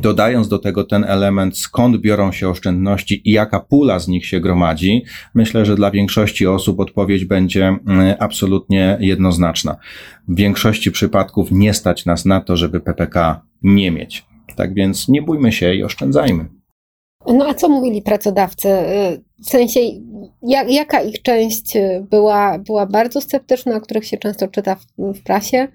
Dodając 0.00 0.48
do 0.48 0.58
tego 0.58 0.84
ten 0.84 1.04
element, 1.04 1.58
skąd 1.58 1.96
biorą 1.96 2.32
się 2.32 2.48
oszczędności 2.48 3.22
i 3.24 3.32
jaka 3.32 3.60
pula 3.60 3.98
z 3.98 4.08
nich 4.08 4.26
się 4.26 4.40
gromadzi, 4.40 5.04
myślę, 5.34 5.66
że 5.66 5.76
dla 5.76 5.90
większości 5.90 6.46
osób 6.46 6.80
odpowiedź 6.80 7.24
będzie 7.24 7.66
mm, 7.66 8.16
absolutnie 8.18 8.98
jednoznaczna. 9.00 9.76
W 10.28 10.36
większości 10.36 10.90
przypadków 10.90 11.50
nie 11.50 11.74
stać 11.74 12.06
nas 12.06 12.24
na 12.24 12.40
to, 12.40 12.56
żeby 12.56 12.80
PPK 12.80 13.40
nie 13.62 13.90
mieć. 13.90 14.26
Tak 14.56 14.74
więc 14.74 15.08
nie 15.08 15.22
bójmy 15.22 15.52
się 15.52 15.74
i 15.74 15.82
oszczędzajmy. 15.82 16.48
No 17.26 17.46
a 17.48 17.54
co 17.54 17.68
mówili 17.68 18.02
pracodawcy? 18.02 18.68
W 19.44 19.48
sensie, 19.48 19.80
jak, 20.42 20.70
jaka 20.70 21.02
ich 21.02 21.22
część 21.22 21.76
y, 21.76 22.06
była, 22.10 22.58
była 22.58 22.86
bardzo 22.86 23.20
sceptyczna, 23.20 23.76
o 23.76 23.80
których 23.80 24.06
się 24.06 24.16
często 24.16 24.48
czyta 24.48 24.74
w, 24.74 24.86
w, 24.98 25.22
prasie? 25.22 25.68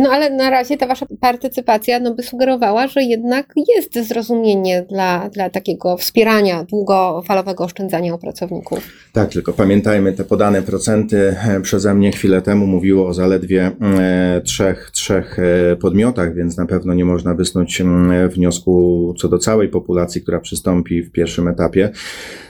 No 0.00 0.10
ale 0.10 0.30
na 0.30 0.50
razie 0.50 0.76
ta 0.76 0.86
wasza 0.86 1.06
partycypacja 1.20 2.00
no, 2.00 2.14
by 2.14 2.22
sugerowała, 2.22 2.86
że 2.86 3.02
jednak 3.02 3.46
jest 3.76 4.08
zrozumienie 4.08 4.82
dla, 4.82 5.28
dla 5.28 5.50
takiego 5.50 5.96
wspierania 5.96 6.64
długofalowego 6.64 7.64
oszczędzania 7.64 8.14
u 8.14 8.18
pracowników. 8.18 8.78
Tak, 9.12 9.32
tylko 9.32 9.52
pamiętajmy, 9.52 10.12
te 10.12 10.24
podane 10.24 10.62
procenty 10.62 11.36
e, 11.48 11.60
przeze 11.60 11.94
mnie 11.94 12.12
chwilę 12.12 12.42
temu 12.42 12.66
mówiło 12.66 13.06
o 13.06 13.14
zaledwie 13.14 13.70
e, 13.80 14.40
trzech, 14.44 14.90
trzech 14.92 15.38
e, 15.38 15.76
podmiotach, 15.76 16.34
więc 16.34 16.56
na 16.56 16.66
pewno 16.66 16.94
nie 16.94 17.04
można 17.04 17.34
wysnuć 17.34 17.82
wniosku 18.28 19.14
co 19.18 19.28
do 19.28 19.38
całej 19.38 19.68
populacji, 19.68 20.22
która 20.22 20.40
przystąpi 20.40 21.02
w 21.02 21.12
pierwszym 21.12 21.48
etapie. 21.48 21.90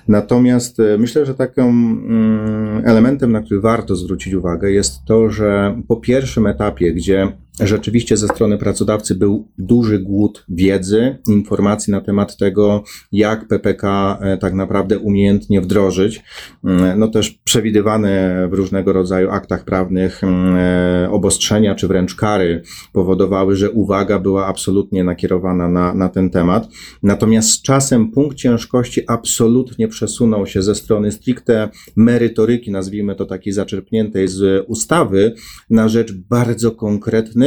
Natomiast 0.09 0.81
e, 0.81 0.99
myślę, 0.99 1.27
że 1.27 1.35
takim 1.35 1.65
mm, 1.65 2.83
elementem, 2.85 3.33
na 3.33 3.41
który 3.41 3.61
warto 3.61 3.97
zwrócić 3.97 4.35
uwagę, 4.35 4.71
jest 4.71 5.05
to, 5.05 5.31
że 5.31 5.81
po 5.89 5.97
pierwszym 5.97 6.47
etapie, 6.47 6.93
gdzie 6.93 7.33
rzeczywiście 7.61 8.17
ze 8.17 8.29
strony 8.29 8.59
pracodawcy 8.59 9.15
był 9.15 9.49
duży 9.59 9.99
głód 9.99 10.45
wiedzy, 10.49 11.19
informacji 11.29 11.91
na 11.91 12.01
temat 12.01 12.37
tego, 12.37 12.85
jak 13.13 13.49
PPK 13.49 14.19
e, 14.21 14.39
tak 14.39 14.55
naprawdę 14.55 14.99
umiejętnie 14.99 15.61
wdrożyć. 15.61 16.23
Mm, 16.65 16.99
no 16.99 17.09
też 17.09 17.31
przewidywane 17.31 18.49
w 18.51 18.55
różnego 18.55 18.93
rodzaju 18.93 19.31
aktach 19.31 19.65
prawnych 19.65 20.25
mm, 20.25 20.57
e, 20.57 21.11
obostrzenia 21.11 21.75
czy 21.75 21.89
wręcz 21.89 22.15
kary 22.15 22.63
powodowały, 22.93 23.57
że 23.57 23.71
uwaga 23.71 24.19
była 24.19 24.47
absolutnie 24.47 25.05
nakierowana 25.05 25.69
na, 25.69 25.95
na 25.95 26.09
ten 26.09 26.31
temat. 26.31 26.69
Natomiast 27.03 27.51
z 27.51 27.63
czasem 27.63 28.11
punkt 28.11 28.37
ciężkości 28.37 29.01
absolutnie 29.07 29.89
przesunął 29.89 30.47
się 30.47 30.63
ze 30.63 30.75
strony 30.75 31.13
stricte 31.13 31.69
merytoryki, 31.97 32.71
nazwijmy 32.71 33.15
to 33.15 33.27
takiej 33.27 33.53
zaczerpniętej 33.53 34.29
z 34.29 34.65
ustawy, 34.69 35.35
na 35.71 35.89
rzecz 35.89 36.13
bardzo 36.13 36.71
konkretnej 36.71 37.44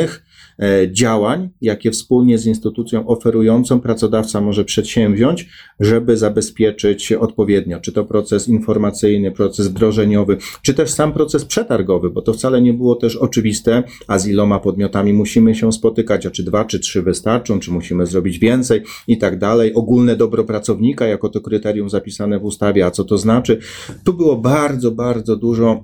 E, 0.62 0.92
działań, 0.92 1.50
jakie 1.62 1.92
wspólnie 1.92 2.38
z 2.38 2.46
instytucją 2.46 3.08
oferującą 3.08 3.80
pracodawca 3.80 4.42
może 4.42 4.66
przedsięwziąć, 4.66 5.50
żeby 5.80 6.18
zabezpieczyć 6.18 7.12
odpowiednio, 7.12 7.80
czy 7.80 7.92
to 7.92 8.06
proces 8.06 8.48
informacyjny, 8.48 9.32
proces 9.32 9.68
wdrożeniowy, 9.68 10.38
czy 10.62 10.74
też 10.74 10.92
sam 10.92 11.14
proces 11.14 11.46
przetargowy, 11.46 12.10
bo 12.10 12.22
to 12.22 12.34
wcale 12.34 12.62
nie 12.62 12.74
było 12.74 12.96
też 12.96 13.16
oczywiste, 13.16 13.84
a 14.08 14.20
z 14.20 14.28
iloma 14.28 14.60
podmiotami 14.60 15.14
musimy 15.14 15.56
się 15.56 15.72
spotykać, 15.72 16.26
a 16.26 16.32
czy 16.32 16.44
dwa, 16.44 16.66
czy 16.66 16.80
trzy 16.80 17.02
wystarczą, 17.02 17.60
czy 17.60 17.72
musimy 17.72 18.06
zrobić 18.06 18.40
więcej 18.40 18.82
i 19.08 19.18
tak 19.18 19.40
dalej. 19.40 19.74
Ogólne 19.74 20.16
dobro 20.16 20.44
pracownika 20.44 21.08
jako 21.08 21.30
to 21.30 21.42
kryterium 21.42 21.90
zapisane 21.90 22.40
w 22.40 22.44
ustawie, 22.44 22.86
a 22.86 22.92
co 22.92 23.04
to 23.04 23.18
znaczy? 23.18 23.60
Tu 24.04 24.14
było 24.14 24.38
bardzo, 24.38 24.92
bardzo 24.92 25.36
dużo 25.36 25.84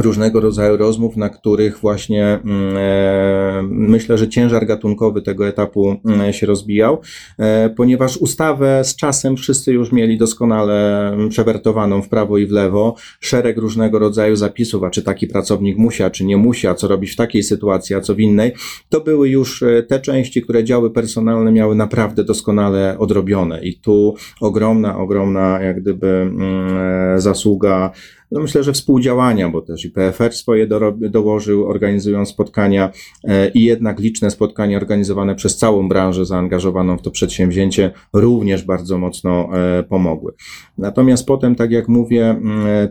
różnego 0.00 0.40
rodzaju 0.40 0.76
rozmów, 0.76 1.16
na 1.16 1.28
których 1.28 1.78
właśnie 1.78 2.26
mm, 2.26 2.76
e, 2.76 3.62
myślę, 3.62 4.18
że 4.18 4.28
ciężar 4.28 4.66
gatunkowy 4.66 5.22
tego 5.22 5.48
etapu 5.48 5.96
mm, 6.04 6.32
się 6.32 6.46
rozbijał, 6.46 7.00
e, 7.38 7.70
ponieważ 7.70 8.16
ustawę 8.16 8.84
z 8.84 8.96
czasem 8.96 9.36
wszyscy 9.36 9.72
już 9.72 9.92
mieli 9.92 10.18
doskonale 10.18 11.16
przewertowaną 11.28 12.02
w 12.02 12.08
prawo 12.08 12.38
i 12.38 12.46
w 12.46 12.50
lewo, 12.50 12.94
szereg 13.20 13.58
różnego 13.58 13.98
rodzaju 13.98 14.36
zapisów, 14.36 14.84
a 14.84 14.90
czy 14.90 15.02
taki 15.02 15.26
pracownik 15.26 15.78
musi, 15.78 16.02
a 16.02 16.10
czy 16.10 16.24
nie 16.24 16.36
musi, 16.36 16.66
a 16.66 16.74
co 16.74 16.88
robić 16.88 17.10
w 17.12 17.16
takiej 17.16 17.42
sytuacji, 17.42 17.96
a 17.96 18.00
co 18.00 18.14
w 18.14 18.20
innej, 18.20 18.52
to 18.88 19.00
były 19.00 19.28
już 19.28 19.62
e, 19.62 19.82
te 19.82 20.00
części, 20.00 20.42
które 20.42 20.64
działy 20.64 20.90
personalne 20.90 21.52
miały 21.52 21.74
naprawdę 21.74 22.24
doskonale 22.24 22.98
odrobione. 22.98 23.62
I 23.62 23.80
tu 23.80 24.14
ogromna, 24.40 24.98
ogromna 24.98 25.62
jak 25.62 25.80
gdyby 25.80 26.08
mm, 26.08 27.20
zasługa 27.20 27.92
no 28.30 28.40
myślę, 28.40 28.62
że 28.62 28.72
współdziałania, 28.72 29.48
bo 29.48 29.62
też 29.62 29.84
i 29.84 29.90
PFR 29.90 30.32
swoje 30.32 30.66
dołożył, 30.92 31.68
organizują 31.68 32.26
spotkania 32.26 32.90
e, 33.24 33.48
i 33.48 33.64
jednak 33.64 34.00
liczne 34.00 34.30
spotkania 34.30 34.76
organizowane 34.76 35.34
przez 35.34 35.56
całą 35.56 35.88
branżę 35.88 36.26
zaangażowaną 36.26 36.98
w 36.98 37.02
to 37.02 37.10
przedsięwzięcie 37.10 37.90
również 38.12 38.64
bardzo 38.64 38.98
mocno 38.98 39.48
e, 39.58 39.82
pomogły. 39.82 40.32
Natomiast 40.78 41.26
potem, 41.26 41.54
tak 41.54 41.70
jak 41.70 41.88
mówię, 41.88 42.40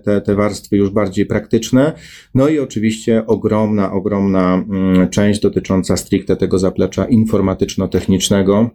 te, 0.04 0.22
te 0.22 0.36
warstwy 0.36 0.78
już 0.78 0.90
bardziej 0.90 1.26
praktyczne, 1.26 1.94
no 2.36 2.48
i 2.48 2.60
oczywiście 2.60 3.26
ogromna, 3.26 3.92
ogromna 3.92 4.66
część 5.12 5.40
dotycząca 5.40 5.98
stricte 5.98 6.36
tego 6.36 6.60
zaplecza 6.60 7.06
informatyczno-technicznego, 7.06 8.70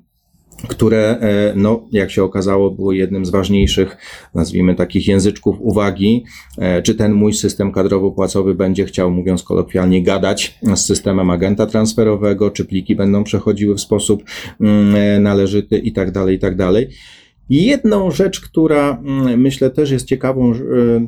które, 0.69 1.19
e, 1.21 1.53
no, 1.57 1.89
jak 1.93 2.11
się 2.11 2.25
okazało, 2.25 2.71
było 2.71 2.93
jednym 2.93 3.27
z 3.27 3.31
ważniejszych, 3.31 3.97
nazwijmy 4.35 4.75
takich 4.75 5.09
języczków 5.09 5.57
uwagi, 5.61 6.25
e, 6.59 6.83
czy 6.83 6.95
ten 6.95 7.13
mój 7.13 7.35
system 7.35 7.73
kadrowo-płacowy 7.73 8.55
będzie 8.55 8.85
chciał, 8.85 9.11
mówiąc 9.11 9.43
kolokwialnie, 9.43 10.03
gadać 10.03 10.59
z 10.75 10.81
systemem 10.81 11.31
agenta 11.31 11.67
transferowego, 11.67 12.51
czy 12.51 12.65
pliki 12.65 12.97
będą 12.97 13.25
przechodziły 13.25 13.75
w 13.75 13.81
sposób 13.81 14.25
mm, 14.61 14.95
e, 14.95 15.21
należyty 15.21 15.79
i 15.79 15.93
tak 15.93 16.11
dalej, 16.11 16.37
i 16.37 16.39
tak 16.39 16.57
dalej. 16.57 16.89
Jedną 17.51 18.11
rzecz, 18.11 18.41
która 18.41 19.03
mm, 19.05 19.41
myślę 19.41 19.71
też 19.71 19.91
jest 19.91 20.07
ciekawą, 20.07 20.53
e, 20.53 20.57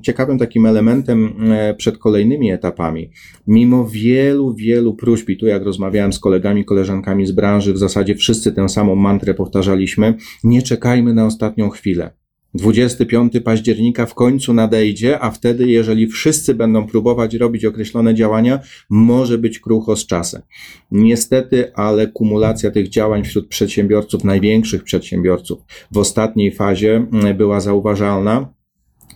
ciekawym 0.02 0.38
takim 0.38 0.66
elementem 0.66 1.34
e, 1.52 1.74
przed 1.74 1.98
kolejnymi 1.98 2.50
etapami, 2.50 3.10
mimo 3.46 3.88
wielu, 3.88 4.54
wielu 4.54 4.94
próśb, 4.94 5.28
i 5.28 5.36
tu 5.36 5.46
jak 5.46 5.62
rozmawiałem 5.62 6.12
z 6.12 6.18
kolegami, 6.18 6.64
koleżankami 6.64 7.26
z 7.26 7.32
branży, 7.32 7.72
w 7.72 7.78
zasadzie 7.78 8.14
wszyscy 8.14 8.52
tę 8.52 8.68
samą 8.68 8.94
mantrę 8.94 9.34
powtarzaliśmy, 9.34 10.14
nie 10.44 10.62
czekajmy 10.62 11.14
na 11.14 11.26
ostatnią 11.26 11.70
chwilę. 11.70 12.10
25 12.56 13.32
października 13.44 14.06
w 14.06 14.14
końcu 14.14 14.54
nadejdzie, 14.54 15.20
a 15.20 15.30
wtedy, 15.30 15.68
jeżeli 15.68 16.06
wszyscy 16.06 16.54
będą 16.54 16.86
próbować 16.86 17.34
robić 17.34 17.64
określone 17.64 18.14
działania, 18.14 18.60
może 18.90 19.38
być 19.38 19.58
krucho 19.58 19.96
z 19.96 20.06
czasem. 20.06 20.42
Niestety, 20.90 21.74
ale 21.74 22.06
kumulacja 22.06 22.70
tych 22.70 22.88
działań 22.88 23.24
wśród 23.24 23.48
przedsiębiorców, 23.48 24.24
największych 24.24 24.84
przedsiębiorców, 24.84 25.58
w 25.92 25.98
ostatniej 25.98 26.52
fazie 26.52 27.06
mm, 27.12 27.36
była 27.36 27.60
zauważalna. 27.60 28.56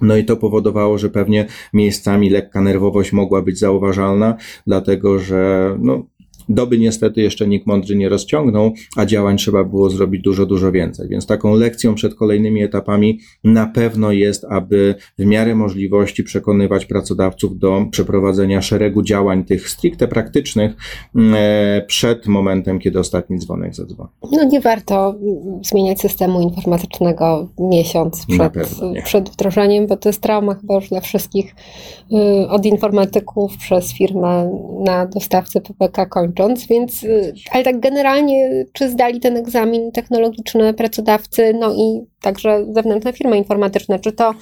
No 0.00 0.16
i 0.16 0.24
to 0.24 0.36
powodowało, 0.36 0.98
że 0.98 1.08
pewnie 1.08 1.46
miejscami 1.72 2.30
lekka 2.30 2.60
nerwowość 2.60 3.12
mogła 3.12 3.42
być 3.42 3.58
zauważalna, 3.58 4.36
dlatego 4.66 5.18
że 5.18 5.76
no, 5.80 6.06
Doby 6.50 6.78
niestety 6.78 7.20
jeszcze 7.20 7.48
nikt 7.48 7.66
mądry 7.66 7.96
nie 7.96 8.08
rozciągnął, 8.08 8.72
a 8.96 9.06
działań 9.06 9.36
trzeba 9.36 9.64
było 9.64 9.90
zrobić 9.90 10.22
dużo, 10.22 10.46
dużo 10.46 10.72
więcej. 10.72 11.08
Więc 11.08 11.26
taką 11.26 11.54
lekcją 11.54 11.94
przed 11.94 12.14
kolejnymi 12.14 12.62
etapami 12.62 13.20
na 13.44 13.66
pewno 13.66 14.12
jest, 14.12 14.44
aby 14.44 14.94
w 15.18 15.24
miarę 15.24 15.54
możliwości 15.54 16.24
przekonywać 16.24 16.86
pracodawców 16.86 17.58
do 17.58 17.86
przeprowadzenia 17.90 18.62
szeregu 18.62 19.02
działań 19.02 19.44
tych 19.44 19.68
stricte 19.68 20.08
praktycznych 20.08 20.72
e, 21.16 21.84
przed 21.86 22.26
momentem, 22.26 22.78
kiedy 22.78 22.98
ostatni 22.98 23.38
dzwonek 23.38 23.74
zadzwoni. 23.74 24.10
No 24.32 24.44
nie 24.44 24.60
warto 24.60 25.14
zmieniać 25.64 26.00
systemu 26.00 26.40
informatycznego 26.40 27.48
miesiąc 27.58 28.26
przed, 28.26 28.52
przed 29.04 29.30
wdrożeniem, 29.30 29.86
bo 29.86 29.96
to 29.96 30.08
jest 30.08 30.20
trauma 30.20 30.54
chyba 30.54 30.74
już 30.74 30.88
dla 30.88 31.00
wszystkich, 31.00 31.54
y, 32.12 32.48
od 32.48 32.66
informatyków 32.66 33.56
przez 33.56 33.92
firmę 33.92 34.60
na 34.84 35.06
dostawcę 35.06 35.60
PPK 35.60 36.06
więc, 36.48 37.02
y, 37.02 37.34
ale 37.50 37.64
tak 37.64 37.80
generalnie, 37.80 38.64
czy 38.72 38.90
zdali 38.90 39.20
ten 39.20 39.36
egzamin 39.36 39.92
technologiczny 39.92 40.74
pracodawcy, 40.74 41.54
no 41.54 41.74
i 41.74 42.09
także 42.20 42.66
zewnętrzne 42.74 43.12
firmy 43.12 43.38
informatyczne, 43.38 43.98
czy 43.98 44.12
to 44.12 44.34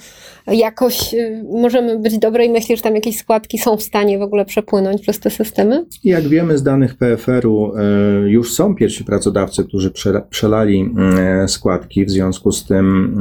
jakoś 0.47 1.13
y, 1.13 1.43
możemy 1.51 1.99
być 1.99 2.19
dobrej 2.19 2.49
myśli, 2.49 2.75
że 2.75 2.81
tam 2.81 2.95
jakieś 2.95 3.17
składki 3.17 3.57
są 3.57 3.77
w 3.77 3.83
stanie 3.83 4.19
w 4.19 4.21
ogóle 4.21 4.45
przepłynąć 4.45 5.01
przez 5.01 5.19
te 5.19 5.29
systemy? 5.29 5.85
Jak 6.03 6.27
wiemy 6.27 6.57
z 6.57 6.63
danych 6.63 6.95
PFR-u, 6.95 7.71
e, 7.75 7.81
już 8.29 8.53
są 8.53 8.75
pierwsi 8.75 9.03
pracodawcy, 9.03 9.63
którzy 9.63 9.91
prze- 9.91 10.21
przelali 10.29 10.95
e, 11.19 11.47
składki. 11.47 12.05
W 12.05 12.09
związku 12.09 12.51
z 12.51 12.65
tym 12.65 13.15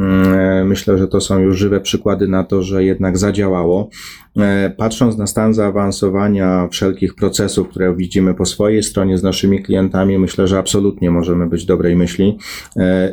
myślę, 0.64 0.98
że 0.98 1.08
to 1.08 1.20
są 1.20 1.38
już 1.38 1.56
żywe 1.58 1.80
przykłady 1.80 2.28
na 2.28 2.44
to, 2.44 2.62
że 2.62 2.84
jednak 2.84 3.18
zadziałało. 3.18 3.88
Patrząc 4.76 5.16
na 5.16 5.26
stan 5.26 5.54
zaawansowania 5.54 6.68
wszelkich 6.70 7.14
procesów, 7.14 7.68
które 7.68 7.96
widzimy 7.96 8.34
po 8.34 8.44
swojej 8.44 8.82
stronie 8.82 9.18
z 9.18 9.22
naszymi 9.22 9.62
klientami, 9.62 10.18
myślę, 10.18 10.46
że 10.48 10.58
absolutnie 10.58 11.10
możemy 11.10 11.46
być 11.46 11.64
dobrej 11.64 11.96
myśli 11.96 12.38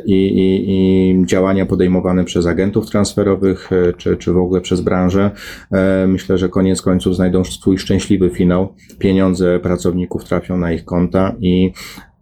i, 0.06 0.14
i, 0.14 0.64
i 0.68 1.14
działania 1.36 1.66
podejmowane 1.66 2.24
przez 2.24 2.46
agentów 2.46 2.90
transferowych 2.90 3.72
e, 3.72 3.92
czy, 3.92 4.16
czy 4.16 4.32
w 4.32 4.36
ogóle 4.36 4.60
przez 4.60 4.80
branżę, 4.80 5.30
e, 5.72 6.06
myślę, 6.06 6.38
że 6.38 6.48
koniec 6.48 6.82
końców 6.82 7.16
znajdą 7.16 7.44
swój 7.44 7.78
szczęśliwy 7.78 8.30
finał. 8.30 8.74
Pieniądze 8.98 9.58
pracowników 9.58 10.24
trafią 10.24 10.58
na 10.58 10.72
ich 10.72 10.84
konta 10.84 11.34
i 11.40 11.72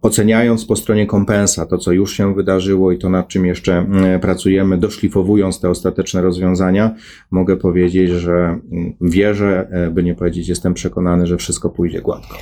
oceniając 0.03 0.65
po 0.65 0.77
stronie 0.77 1.07
kompensa 1.07 1.67
to, 1.67 1.79
co 1.79 1.93
już 1.93 2.13
się 2.13 2.35
wydarzyło 2.35 2.93
i 2.93 2.99
to, 2.99 3.09
nad 3.09 3.29
czym 3.29 3.47
jeszcze 3.47 3.79
mm, 3.79 4.21
pracujemy, 4.21 4.79
doszlifowując 4.79 5.61
te 5.61 5.71
ostateczne 5.71 6.23
rozwiązania, 6.23 6.95
mogę 7.31 7.57
powiedzieć, 7.57 8.11
że 8.11 8.33
mm, 8.33 8.93
wierzę, 9.01 9.69
e, 9.71 9.91
by 9.91 10.03
nie 10.03 10.15
powiedzieć, 10.15 10.49
jestem 10.49 10.75
przekonany, 10.75 11.27
że 11.27 11.37
wszystko 11.37 11.71
pójdzie 11.71 12.01
gładko. 12.01 12.37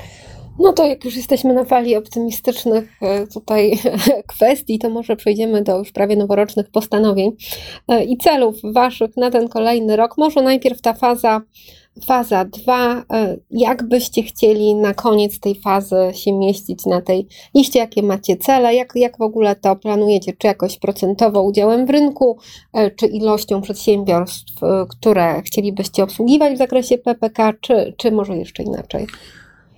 No 0.59 0.73
to 0.73 0.87
jak 0.87 1.05
już 1.05 1.17
jesteśmy 1.17 1.55
na 1.55 1.65
fali 1.65 1.97
optymistycznych 1.97 2.93
e, 3.03 3.27
tutaj 3.27 3.79
kwestii, 4.35 4.79
to 4.79 4.91
może 4.91 5.17
przejdziemy 5.17 5.63
do 5.63 5.79
już 5.79 5.93
prawie 5.93 6.17
noworocznych 6.17 6.71
postanowień 6.71 7.33
e, 7.89 8.05
i 8.05 8.17
celów 8.17 8.57
waszych 8.65 9.17
na 9.17 9.31
ten 9.31 9.49
kolejny 9.49 9.97
rok. 9.97 10.19
Może 10.19 10.43
najpierw 10.43 10.81
ta 10.81 10.95
faza, 10.95 11.41
faza 12.07 12.45
2. 12.45 13.05
Jak 13.51 13.89
byście 13.89 14.23
chcieli 14.23 14.75
na 14.75 14.95
koniec 14.95 15.41
tej 15.41 15.55
fazy 15.55 15.97
się 16.13 16.33
mieścić 16.33 16.87
na 16.87 17.01
tej 17.01 17.27
liście? 17.55 17.79
Jakie 17.79 18.03
macie 18.03 18.37
cele? 18.37 18.75
Jak, 18.75 18.93
jak 18.95 19.19
w 19.19 19.23
ogóle 19.23 19.57
to 19.57 19.77
planujecie? 19.77 20.33
Czy 20.39 20.47
jakoś 20.47 20.79
procentowo 20.79 21.43
udziałem 21.43 21.87
w 21.87 21.91
rynku, 21.91 22.39
e, 22.73 22.91
czy 22.91 23.07
ilością 23.07 23.63
przedsiębiorstw, 23.63 24.63
e, 24.63 24.87
które 24.89 25.43
chcielibyście 25.43 26.03
obsługiwać 26.03 26.55
w 26.55 26.59
zakresie 26.59 26.99
PPK, 26.99 27.53
czy, 27.61 27.95
czy 27.97 28.11
może 28.11 28.37
jeszcze 28.37 28.63
inaczej? 28.63 29.07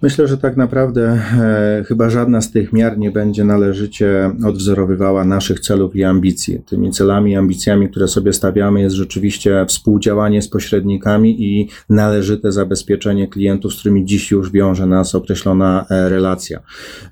Myślę, 0.05 0.29
że 0.29 0.39
tak 0.39 0.57
naprawdę 0.57 1.21
e, 1.41 1.85
chyba 1.87 2.11
żadna 2.11 2.41
z 2.41 2.51
tych 2.51 2.73
miar 2.73 2.99
nie 2.99 3.11
będzie 3.11 3.45
należycie 3.45 4.31
odwzorowywała 4.47 5.25
naszych 5.25 5.61
celów 5.61 5.97
i 5.97 6.05
ambicji. 6.05 6.59
Tymi 6.67 6.91
celami 6.91 7.33
i 7.33 7.37
ambicjami, 7.37 7.89
które 7.89 8.09
sobie 8.09 8.33
stawiamy, 8.33 8.81
jest 8.81 8.97
rzeczywiście 8.97 9.67
współdziałanie 9.69 10.43
z 10.43 10.49
pośrednikami 10.49 11.43
i 11.43 11.69
należyte 11.91 12.53
zabezpieczenie 12.53 13.29
klientów, 13.29 13.75
z 13.75 13.79
którymi 13.79 14.05
dziś 14.05 14.31
już 14.31 14.51
wiąże 14.51 14.87
nas 14.87 15.15
określona 15.15 15.87
e, 15.91 16.09
relacja. 16.09 16.61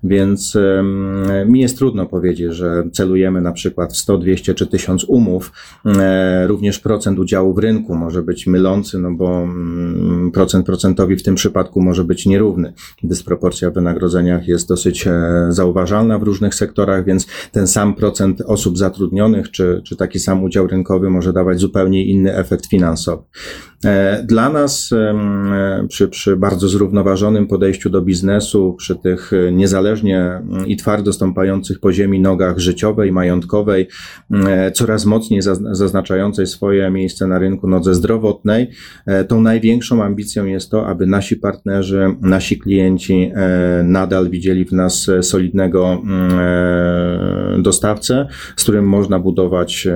Więc 0.04 0.56
em, 0.56 1.52
mi 1.52 1.60
jest 1.60 1.78
trudno 1.78 2.06
powiedzieć, 2.06 2.54
że 2.54 2.84
celujemy 2.92 3.40
na 3.40 3.52
przykład 3.52 3.92
w 3.92 3.96
100, 3.96 4.18
200 4.18 4.54
czy 4.54 4.66
1000 4.66 5.04
umów. 5.04 5.52
E, 5.86 6.46
Również 6.46 6.78
procent 6.78 7.18
udziału 7.18 7.54
w 7.54 7.58
rynku 7.58 7.94
może 7.94 8.22
być 8.22 8.46
mylący, 8.46 8.98
no 8.98 9.10
bo 9.12 9.42
mm, 9.42 10.30
procent 10.30 10.66
procentowi 10.66 11.16
w 11.16 11.22
tym 11.22 11.34
przypadku 11.34 11.80
może 11.80 12.04
być 12.04 12.26
nierówny 12.26 12.72
dysproporcja 13.02 13.70
w 13.70 13.74
wynagrodzeniach 13.74 14.48
jest 14.48 14.68
dosyć 14.68 15.06
e, 15.06 15.12
zauważalna 15.48 16.18
w 16.18 16.22
różnych 16.22 16.54
sektorach, 16.54 17.04
więc 17.04 17.26
ten 17.52 17.66
sam 17.66 17.94
procent 17.94 18.40
osób 18.40 18.78
zatrudnionych, 18.78 19.50
czy, 19.50 19.80
czy 19.84 19.96
taki 19.96 20.18
sam 20.18 20.44
udział 20.44 20.66
rynkowy 20.66 21.10
może 21.10 21.32
dawać 21.32 21.60
zupełnie 21.60 22.04
inny 22.04 22.36
efekt 22.36 22.66
finansowy. 22.66 23.22
E, 23.84 24.22
Dla 24.22 24.50
nas 24.50 24.92
e, 24.92 25.86
przy, 25.88 26.08
przy 26.08 26.36
bardzo 26.36 26.68
zrównoważonym 26.68 27.46
podejściu 27.46 27.90
do 27.90 28.02
biznesu, 28.02 28.74
przy 28.78 28.96
tych 28.96 29.30
niezależnie 29.52 30.20
mm, 30.20 30.66
i 30.66 30.76
twardo 30.76 31.12
stąpających 31.12 31.80
po 31.80 31.92
ziemi 31.92 32.20
nogach 32.20 32.58
życiowej, 32.58 33.12
majątkowej, 33.12 33.88
e, 34.30 34.70
coraz 34.72 35.04
mocniej 35.04 35.40
zazn- 35.42 35.74
zaznaczającej 35.74 36.46
swoje 36.46 36.90
miejsce 36.90 37.26
na 37.26 37.38
rynku 37.38 37.68
nodze 37.68 37.94
zdrowotnej, 37.94 38.70
tą 39.28 39.40
największą 39.40 40.02
ambicją 40.04 40.46
jest 40.46 40.70
to, 40.70 40.86
aby 40.86 41.06
nasi 41.06 41.36
partnerzy, 41.36 42.14
nasi 42.20 42.58
klienci 42.62 43.32
e, 43.34 43.82
nadal 43.82 44.30
widzieli 44.30 44.64
w 44.64 44.72
nas 44.72 45.08
e, 45.08 45.22
solidnego 45.22 46.02
mm, 46.04 46.38
e, 46.38 47.62
dostawcę, 47.62 48.26
z 48.56 48.62
którym 48.62 48.88
można 48.88 49.18
budować 49.18 49.88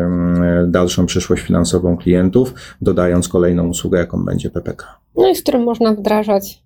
dalszą 0.67 1.07
przyszłość 1.07 1.43
finansową 1.43 1.97
klientów, 1.97 2.55
dodając 2.83 3.29
kolejną 3.29 3.69
usługę, 3.69 3.99
jaką 3.99 4.25
będzie 4.25 4.51
PPK. 4.51 4.87
No 5.17 5.29
i 5.29 5.35
z 5.35 5.43
którym 5.43 5.63
można 5.63 5.95
wdrażać 5.95 6.66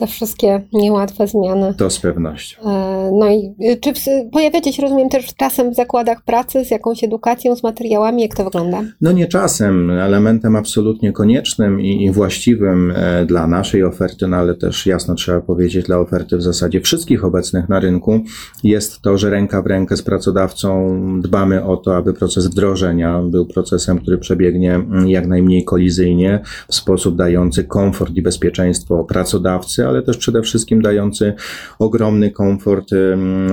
te 0.00 0.06
wszystkie 0.06 0.62
niełatwe 0.72 1.26
zmiany. 1.26 1.74
To 1.74 1.90
z 1.90 1.98
pewnością. 1.98 2.62
E, 2.62 3.10
No 3.12 3.30
i 3.30 3.54
y, 3.70 3.76
czy 3.76 3.92
pojawiacie 4.32 4.72
się, 4.72 4.82
rozumiem, 4.82 5.08
też 5.08 5.34
czasem 5.34 5.72
w 5.72 5.74
zakładach 5.74 6.22
pracy 6.24 6.64
z 6.64 6.70
jakąś 6.70 7.04
edukacją, 7.04 7.56
z 7.56 7.62
materiałami? 7.62 8.22
Jak 8.22 8.36
to 8.36 8.44
wygląda? 8.44 8.82
No 9.00 9.12
nie 9.12 9.26
czasem, 9.26 9.90
elementem 9.90 10.56
absolutnie 10.56 11.12
koniecznym 11.12 11.80
i, 11.80 12.04
i 12.04 12.10
właściwym 12.10 12.92
e, 12.96 13.26
dla 13.26 13.46
naszej 13.46 13.84
oferty, 13.84 14.28
no 14.28 14.36
ale 14.36 14.54
też 14.54 14.86
jasno 14.86 15.14
trzeba 15.14 15.40
powiedzieć 15.40 15.86
dla 15.86 15.98
oferty 15.98 16.36
w 16.36 16.42
zasadzie 16.42 16.80
wszystkich 16.80 17.24
obecnych 17.24 17.68
na 17.68 17.80
rynku, 17.80 18.20
jest 18.64 19.00
to, 19.00 19.18
że 19.18 19.30
ręka 19.30 19.62
w 19.62 19.66
rękę 19.66 19.96
z 19.96 20.02
pracodawcą 20.02 21.00
dbamy 21.20 21.64
o 21.64 21.76
to, 21.76 21.96
aby 21.96 22.14
proces 22.14 22.46
wdrożenia 22.46 23.22
był 23.22 23.46
procesem, 23.46 23.98
który 23.98 24.18
przebiegnie 24.18 24.74
mm, 24.74 25.08
jak 25.08 25.26
najmniej 25.26 25.64
kolizyjnie, 25.64 26.40
w 26.68 26.74
sposób 26.74 27.16
dający 27.16 27.64
komfort 27.64 28.14
i 28.14 28.22
bezpieczeństwo 28.22 29.04
pracodawcy, 29.04 29.86
ale 29.90 30.02
też 30.02 30.16
przede 30.16 30.42
wszystkim 30.42 30.82
dający 30.82 31.34
ogromny 31.78 32.30
komfort 32.30 32.90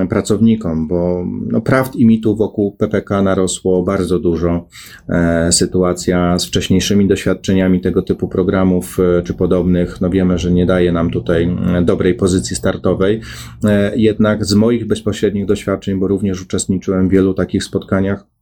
pracownikom, 0.09 0.87
bo 0.87 1.25
no, 1.47 1.61
prawd 1.61 1.95
i 1.95 2.05
mitów 2.05 2.37
wokół 2.37 2.71
PPK 2.71 3.21
narosło 3.21 3.83
bardzo 3.83 4.19
dużo. 4.19 4.67
E, 5.09 5.51
sytuacja 5.51 6.39
z 6.39 6.45
wcześniejszymi 6.45 7.07
doświadczeniami 7.07 7.81
tego 7.81 8.01
typu 8.01 8.27
programów 8.27 8.97
e, 8.99 9.23
czy 9.23 9.33
podobnych, 9.33 10.01
no 10.01 10.09
wiemy, 10.09 10.37
że 10.37 10.51
nie 10.51 10.65
daje 10.65 10.91
nam 10.91 11.11
tutaj 11.11 11.57
dobrej 11.83 12.13
pozycji 12.13 12.55
startowej. 12.55 13.21
E, 13.63 13.91
jednak 13.95 14.45
z 14.45 14.53
moich 14.53 14.87
bezpośrednich 14.87 15.45
doświadczeń, 15.45 15.99
bo 15.99 16.07
również 16.07 16.41
uczestniczyłem 16.41 17.09
w 17.09 17.11
wielu 17.11 17.33
takich 17.33 17.63
spotkaniach, 17.63 18.36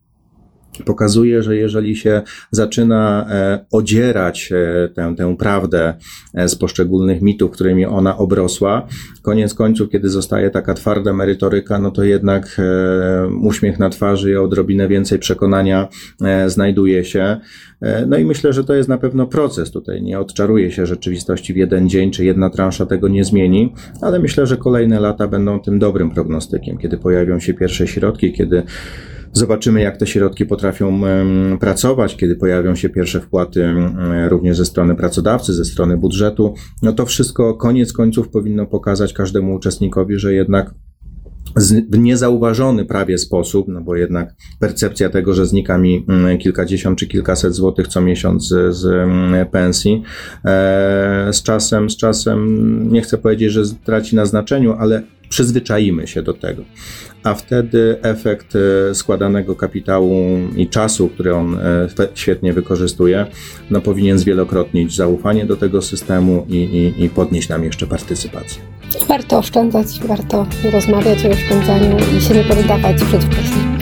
pokazuje, 0.85 1.43
że 1.43 1.55
jeżeli 1.55 1.95
się 1.95 2.21
zaczyna 2.51 3.27
e, 3.29 3.65
odzierać 3.71 4.49
e, 4.51 4.89
tę, 4.89 5.13
tę 5.17 5.35
prawdę 5.37 5.93
e, 6.33 6.49
z 6.49 6.55
poszczególnych 6.55 7.21
mitów, 7.21 7.51
którymi 7.51 7.85
ona 7.85 8.17
obrosła, 8.17 8.87
koniec 9.21 9.53
końców, 9.53 9.89
kiedy 9.89 10.09
zostaje 10.09 10.49
taka 10.49 10.73
twarda 10.73 11.13
merytoryka, 11.13 11.79
no 11.79 11.91
to 11.91 12.03
jednak 12.03 12.61
uśmiech 13.41 13.79
na 13.79 13.89
twarzy 13.89 14.31
i 14.31 14.35
odrobinę 14.35 14.87
więcej 14.87 15.19
przekonania 15.19 15.87
znajduje 16.47 17.05
się. 17.05 17.37
No 18.07 18.17
i 18.17 18.25
myślę, 18.25 18.53
że 18.53 18.63
to 18.63 18.75
jest 18.75 18.89
na 18.89 18.97
pewno 18.97 19.27
proces 19.27 19.71
tutaj. 19.71 20.01
Nie 20.01 20.19
odczaruje 20.19 20.71
się 20.71 20.85
rzeczywistości 20.85 21.53
w 21.53 21.57
jeden 21.57 21.89
dzień, 21.89 22.11
czy 22.11 22.25
jedna 22.25 22.49
transza 22.49 22.85
tego 22.85 23.07
nie 23.07 23.23
zmieni, 23.23 23.73
ale 24.01 24.19
myślę, 24.19 24.47
że 24.47 24.57
kolejne 24.57 24.99
lata 24.99 25.27
będą 25.27 25.59
tym 25.59 25.79
dobrym 25.79 26.11
prognostykiem, 26.11 26.77
kiedy 26.77 26.97
pojawią 26.97 27.39
się 27.39 27.53
pierwsze 27.53 27.87
środki, 27.87 28.33
kiedy 28.33 28.63
Zobaczymy, 29.35 29.81
jak 29.81 29.97
te 29.97 30.07
środki 30.07 30.45
potrafią 30.45 31.01
pracować, 31.59 32.15
kiedy 32.17 32.35
pojawią 32.35 32.75
się 32.75 32.89
pierwsze 32.89 33.21
wpłaty 33.21 33.73
również 34.27 34.57
ze 34.57 34.65
strony 34.65 34.95
pracodawcy, 34.95 35.53
ze 35.53 35.65
strony 35.65 35.97
budżetu. 35.97 36.53
No 36.81 36.93
to 36.93 37.05
wszystko 37.05 37.53
koniec 37.53 37.93
końców 37.93 38.29
powinno 38.29 38.65
pokazać 38.65 39.13
każdemu 39.13 39.55
uczestnikowi, 39.55 40.19
że 40.19 40.33
jednak 40.33 40.73
w 41.91 41.97
niezauważony 41.97 42.85
prawie 42.85 43.17
sposób, 43.17 43.67
no 43.67 43.81
bo 43.81 43.95
jednak 43.95 44.33
percepcja 44.59 45.09
tego, 45.09 45.33
że 45.33 45.45
znika 45.45 45.77
mi 45.77 46.05
kilkadziesiąt 46.39 46.99
czy 46.99 47.07
kilkaset 47.07 47.55
złotych 47.55 47.87
co 47.87 48.01
miesiąc 48.01 48.47
z, 48.47 48.75
z 48.75 49.49
pensji, 49.51 50.03
e, 50.45 51.29
z 51.33 51.43
czasem, 51.43 51.89
z 51.89 51.97
czasem 51.97 52.91
nie 52.91 53.01
chcę 53.01 53.17
powiedzieć, 53.17 53.51
że 53.51 53.63
traci 53.85 54.15
na 54.15 54.25
znaczeniu, 54.25 54.75
ale 54.79 55.03
przyzwyczaimy 55.29 56.07
się 56.07 56.23
do 56.23 56.33
tego. 56.33 56.63
A 57.25 57.33
wtedy 57.33 57.97
efekt 58.01 58.53
e, 58.55 58.95
składanego 58.95 59.55
kapitału 59.55 60.39
i 60.55 60.67
czasu, 60.67 61.07
który 61.07 61.35
on 61.35 61.59
e, 61.59 61.87
świetnie 62.13 62.53
wykorzystuje, 62.53 63.25
no 63.69 63.81
powinien 63.81 64.19
zwielokrotnić 64.19 64.95
zaufanie 64.95 65.45
do 65.45 65.55
tego 65.55 65.81
systemu 65.81 66.45
i, 66.49 66.55
i, 66.55 67.03
i 67.03 67.09
podnieść 67.09 67.49
nam 67.49 67.63
jeszcze 67.63 67.87
partycypację. 67.87 68.61
Warto 69.07 69.37
oszczędzać, 69.37 69.99
warto 70.07 70.47
rozmawiać 70.73 71.25
o 71.25 71.29
oszczędzaniu 71.29 71.97
i 72.17 72.21
się 72.21 72.33
nie 72.33 72.43
poddawać 72.43 73.03
przedwcześnie. 73.03 73.55
To 73.55 73.59
dziękuję 73.59 73.74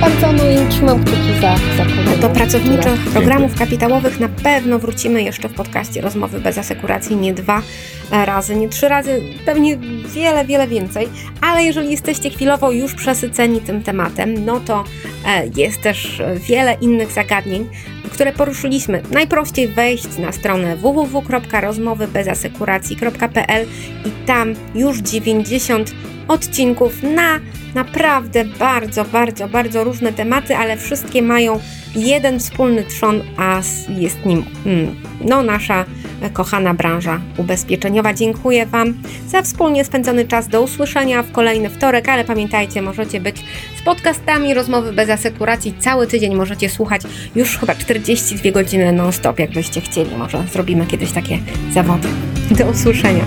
bardzo, 0.00 0.32
no 0.32 0.50
i 0.50 0.68
trzymam 0.68 1.04
kciuki 1.04 1.40
za, 1.40 1.56
za 1.76 1.84
kolejne. 1.84 2.16
Do 2.16 2.28
pracowniczych 2.28 3.00
programów 3.12 3.58
kapitałowych 3.58 4.20
na 4.20 4.28
pewno 4.28 4.78
wrócimy 4.78 5.22
jeszcze 5.22 5.48
w 5.48 5.54
podcaście 5.54 6.00
Rozmowy 6.00 6.40
bez 6.40 6.58
asekuracji. 6.58 7.16
Nie 7.16 7.34
dwa 7.34 7.62
razy, 8.10 8.56
nie 8.56 8.68
trzy 8.68 8.88
razy, 8.88 9.22
pewnie 9.46 9.76
wiele, 10.14 10.44
wiele 10.44 10.66
więcej, 10.68 11.08
ale 11.40 11.64
jeżeli 11.64 11.90
jesteście 11.90 12.30
chwilowo 12.30 12.72
już 12.72 12.94
przesyceni 12.94 13.60
tym 13.60 13.82
tematem, 13.82 14.44
no 14.44 14.60
to 14.60 14.84
e, 15.26 15.46
jest 15.56 15.82
też 15.82 16.22
wiele 16.48 16.76
innych 16.80 17.12
zagadnień, 17.12 17.66
które 18.10 18.32
poruszyliśmy. 18.32 19.02
Najprościej 19.10 19.68
wejść 19.68 20.18
na 20.18 20.32
stronę 20.32 20.76
www.rozmowybezasekuracji.pl 20.76 23.66
i 24.04 24.10
tam 24.26 24.54
już 24.74 24.98
90 24.98 25.94
odcinków 26.28 27.02
na 27.02 27.40
naprawdę 27.74 28.44
bardzo, 28.44 29.04
bardzo, 29.04 29.48
bardzo 29.48 29.84
różne 29.84 30.12
tematy, 30.12 30.56
ale 30.56 30.76
wszystkie 30.76 31.22
mają 31.22 31.60
jeden 31.94 32.40
wspólny 32.40 32.84
trzon, 32.84 33.22
a 33.36 33.60
jest 33.88 34.26
nim 34.26 34.44
mm, 34.66 34.96
no, 35.20 35.42
nasza 35.42 35.84
kochana 36.28 36.74
branża 36.74 37.20
ubezpieczeniowa. 37.36 38.14
Dziękuję 38.14 38.66
Wam 38.66 38.94
za 39.28 39.42
wspólnie 39.42 39.84
spędzony 39.84 40.24
czas. 40.24 40.48
Do 40.48 40.62
usłyszenia 40.62 41.22
w 41.22 41.32
kolejny 41.32 41.70
wtorek, 41.70 42.08
ale 42.08 42.24
pamiętajcie, 42.24 42.82
możecie 42.82 43.20
być 43.20 43.44
z 43.78 43.82
podcastami 43.82 44.54
Rozmowy 44.54 44.92
bez 44.92 45.10
asekuracji. 45.10 45.74
Cały 45.78 46.06
tydzień 46.06 46.34
możecie 46.34 46.68
słuchać 46.70 47.02
już 47.34 47.58
chyba 47.58 47.74
42 47.74 48.50
godziny 48.50 48.92
non-stop, 48.92 49.38
jakbyście 49.38 49.80
chcieli. 49.80 50.16
Może 50.16 50.44
zrobimy 50.52 50.86
kiedyś 50.86 51.12
takie 51.12 51.38
zawody. 51.72 52.08
Do 52.50 52.66
usłyszenia. 52.66 53.24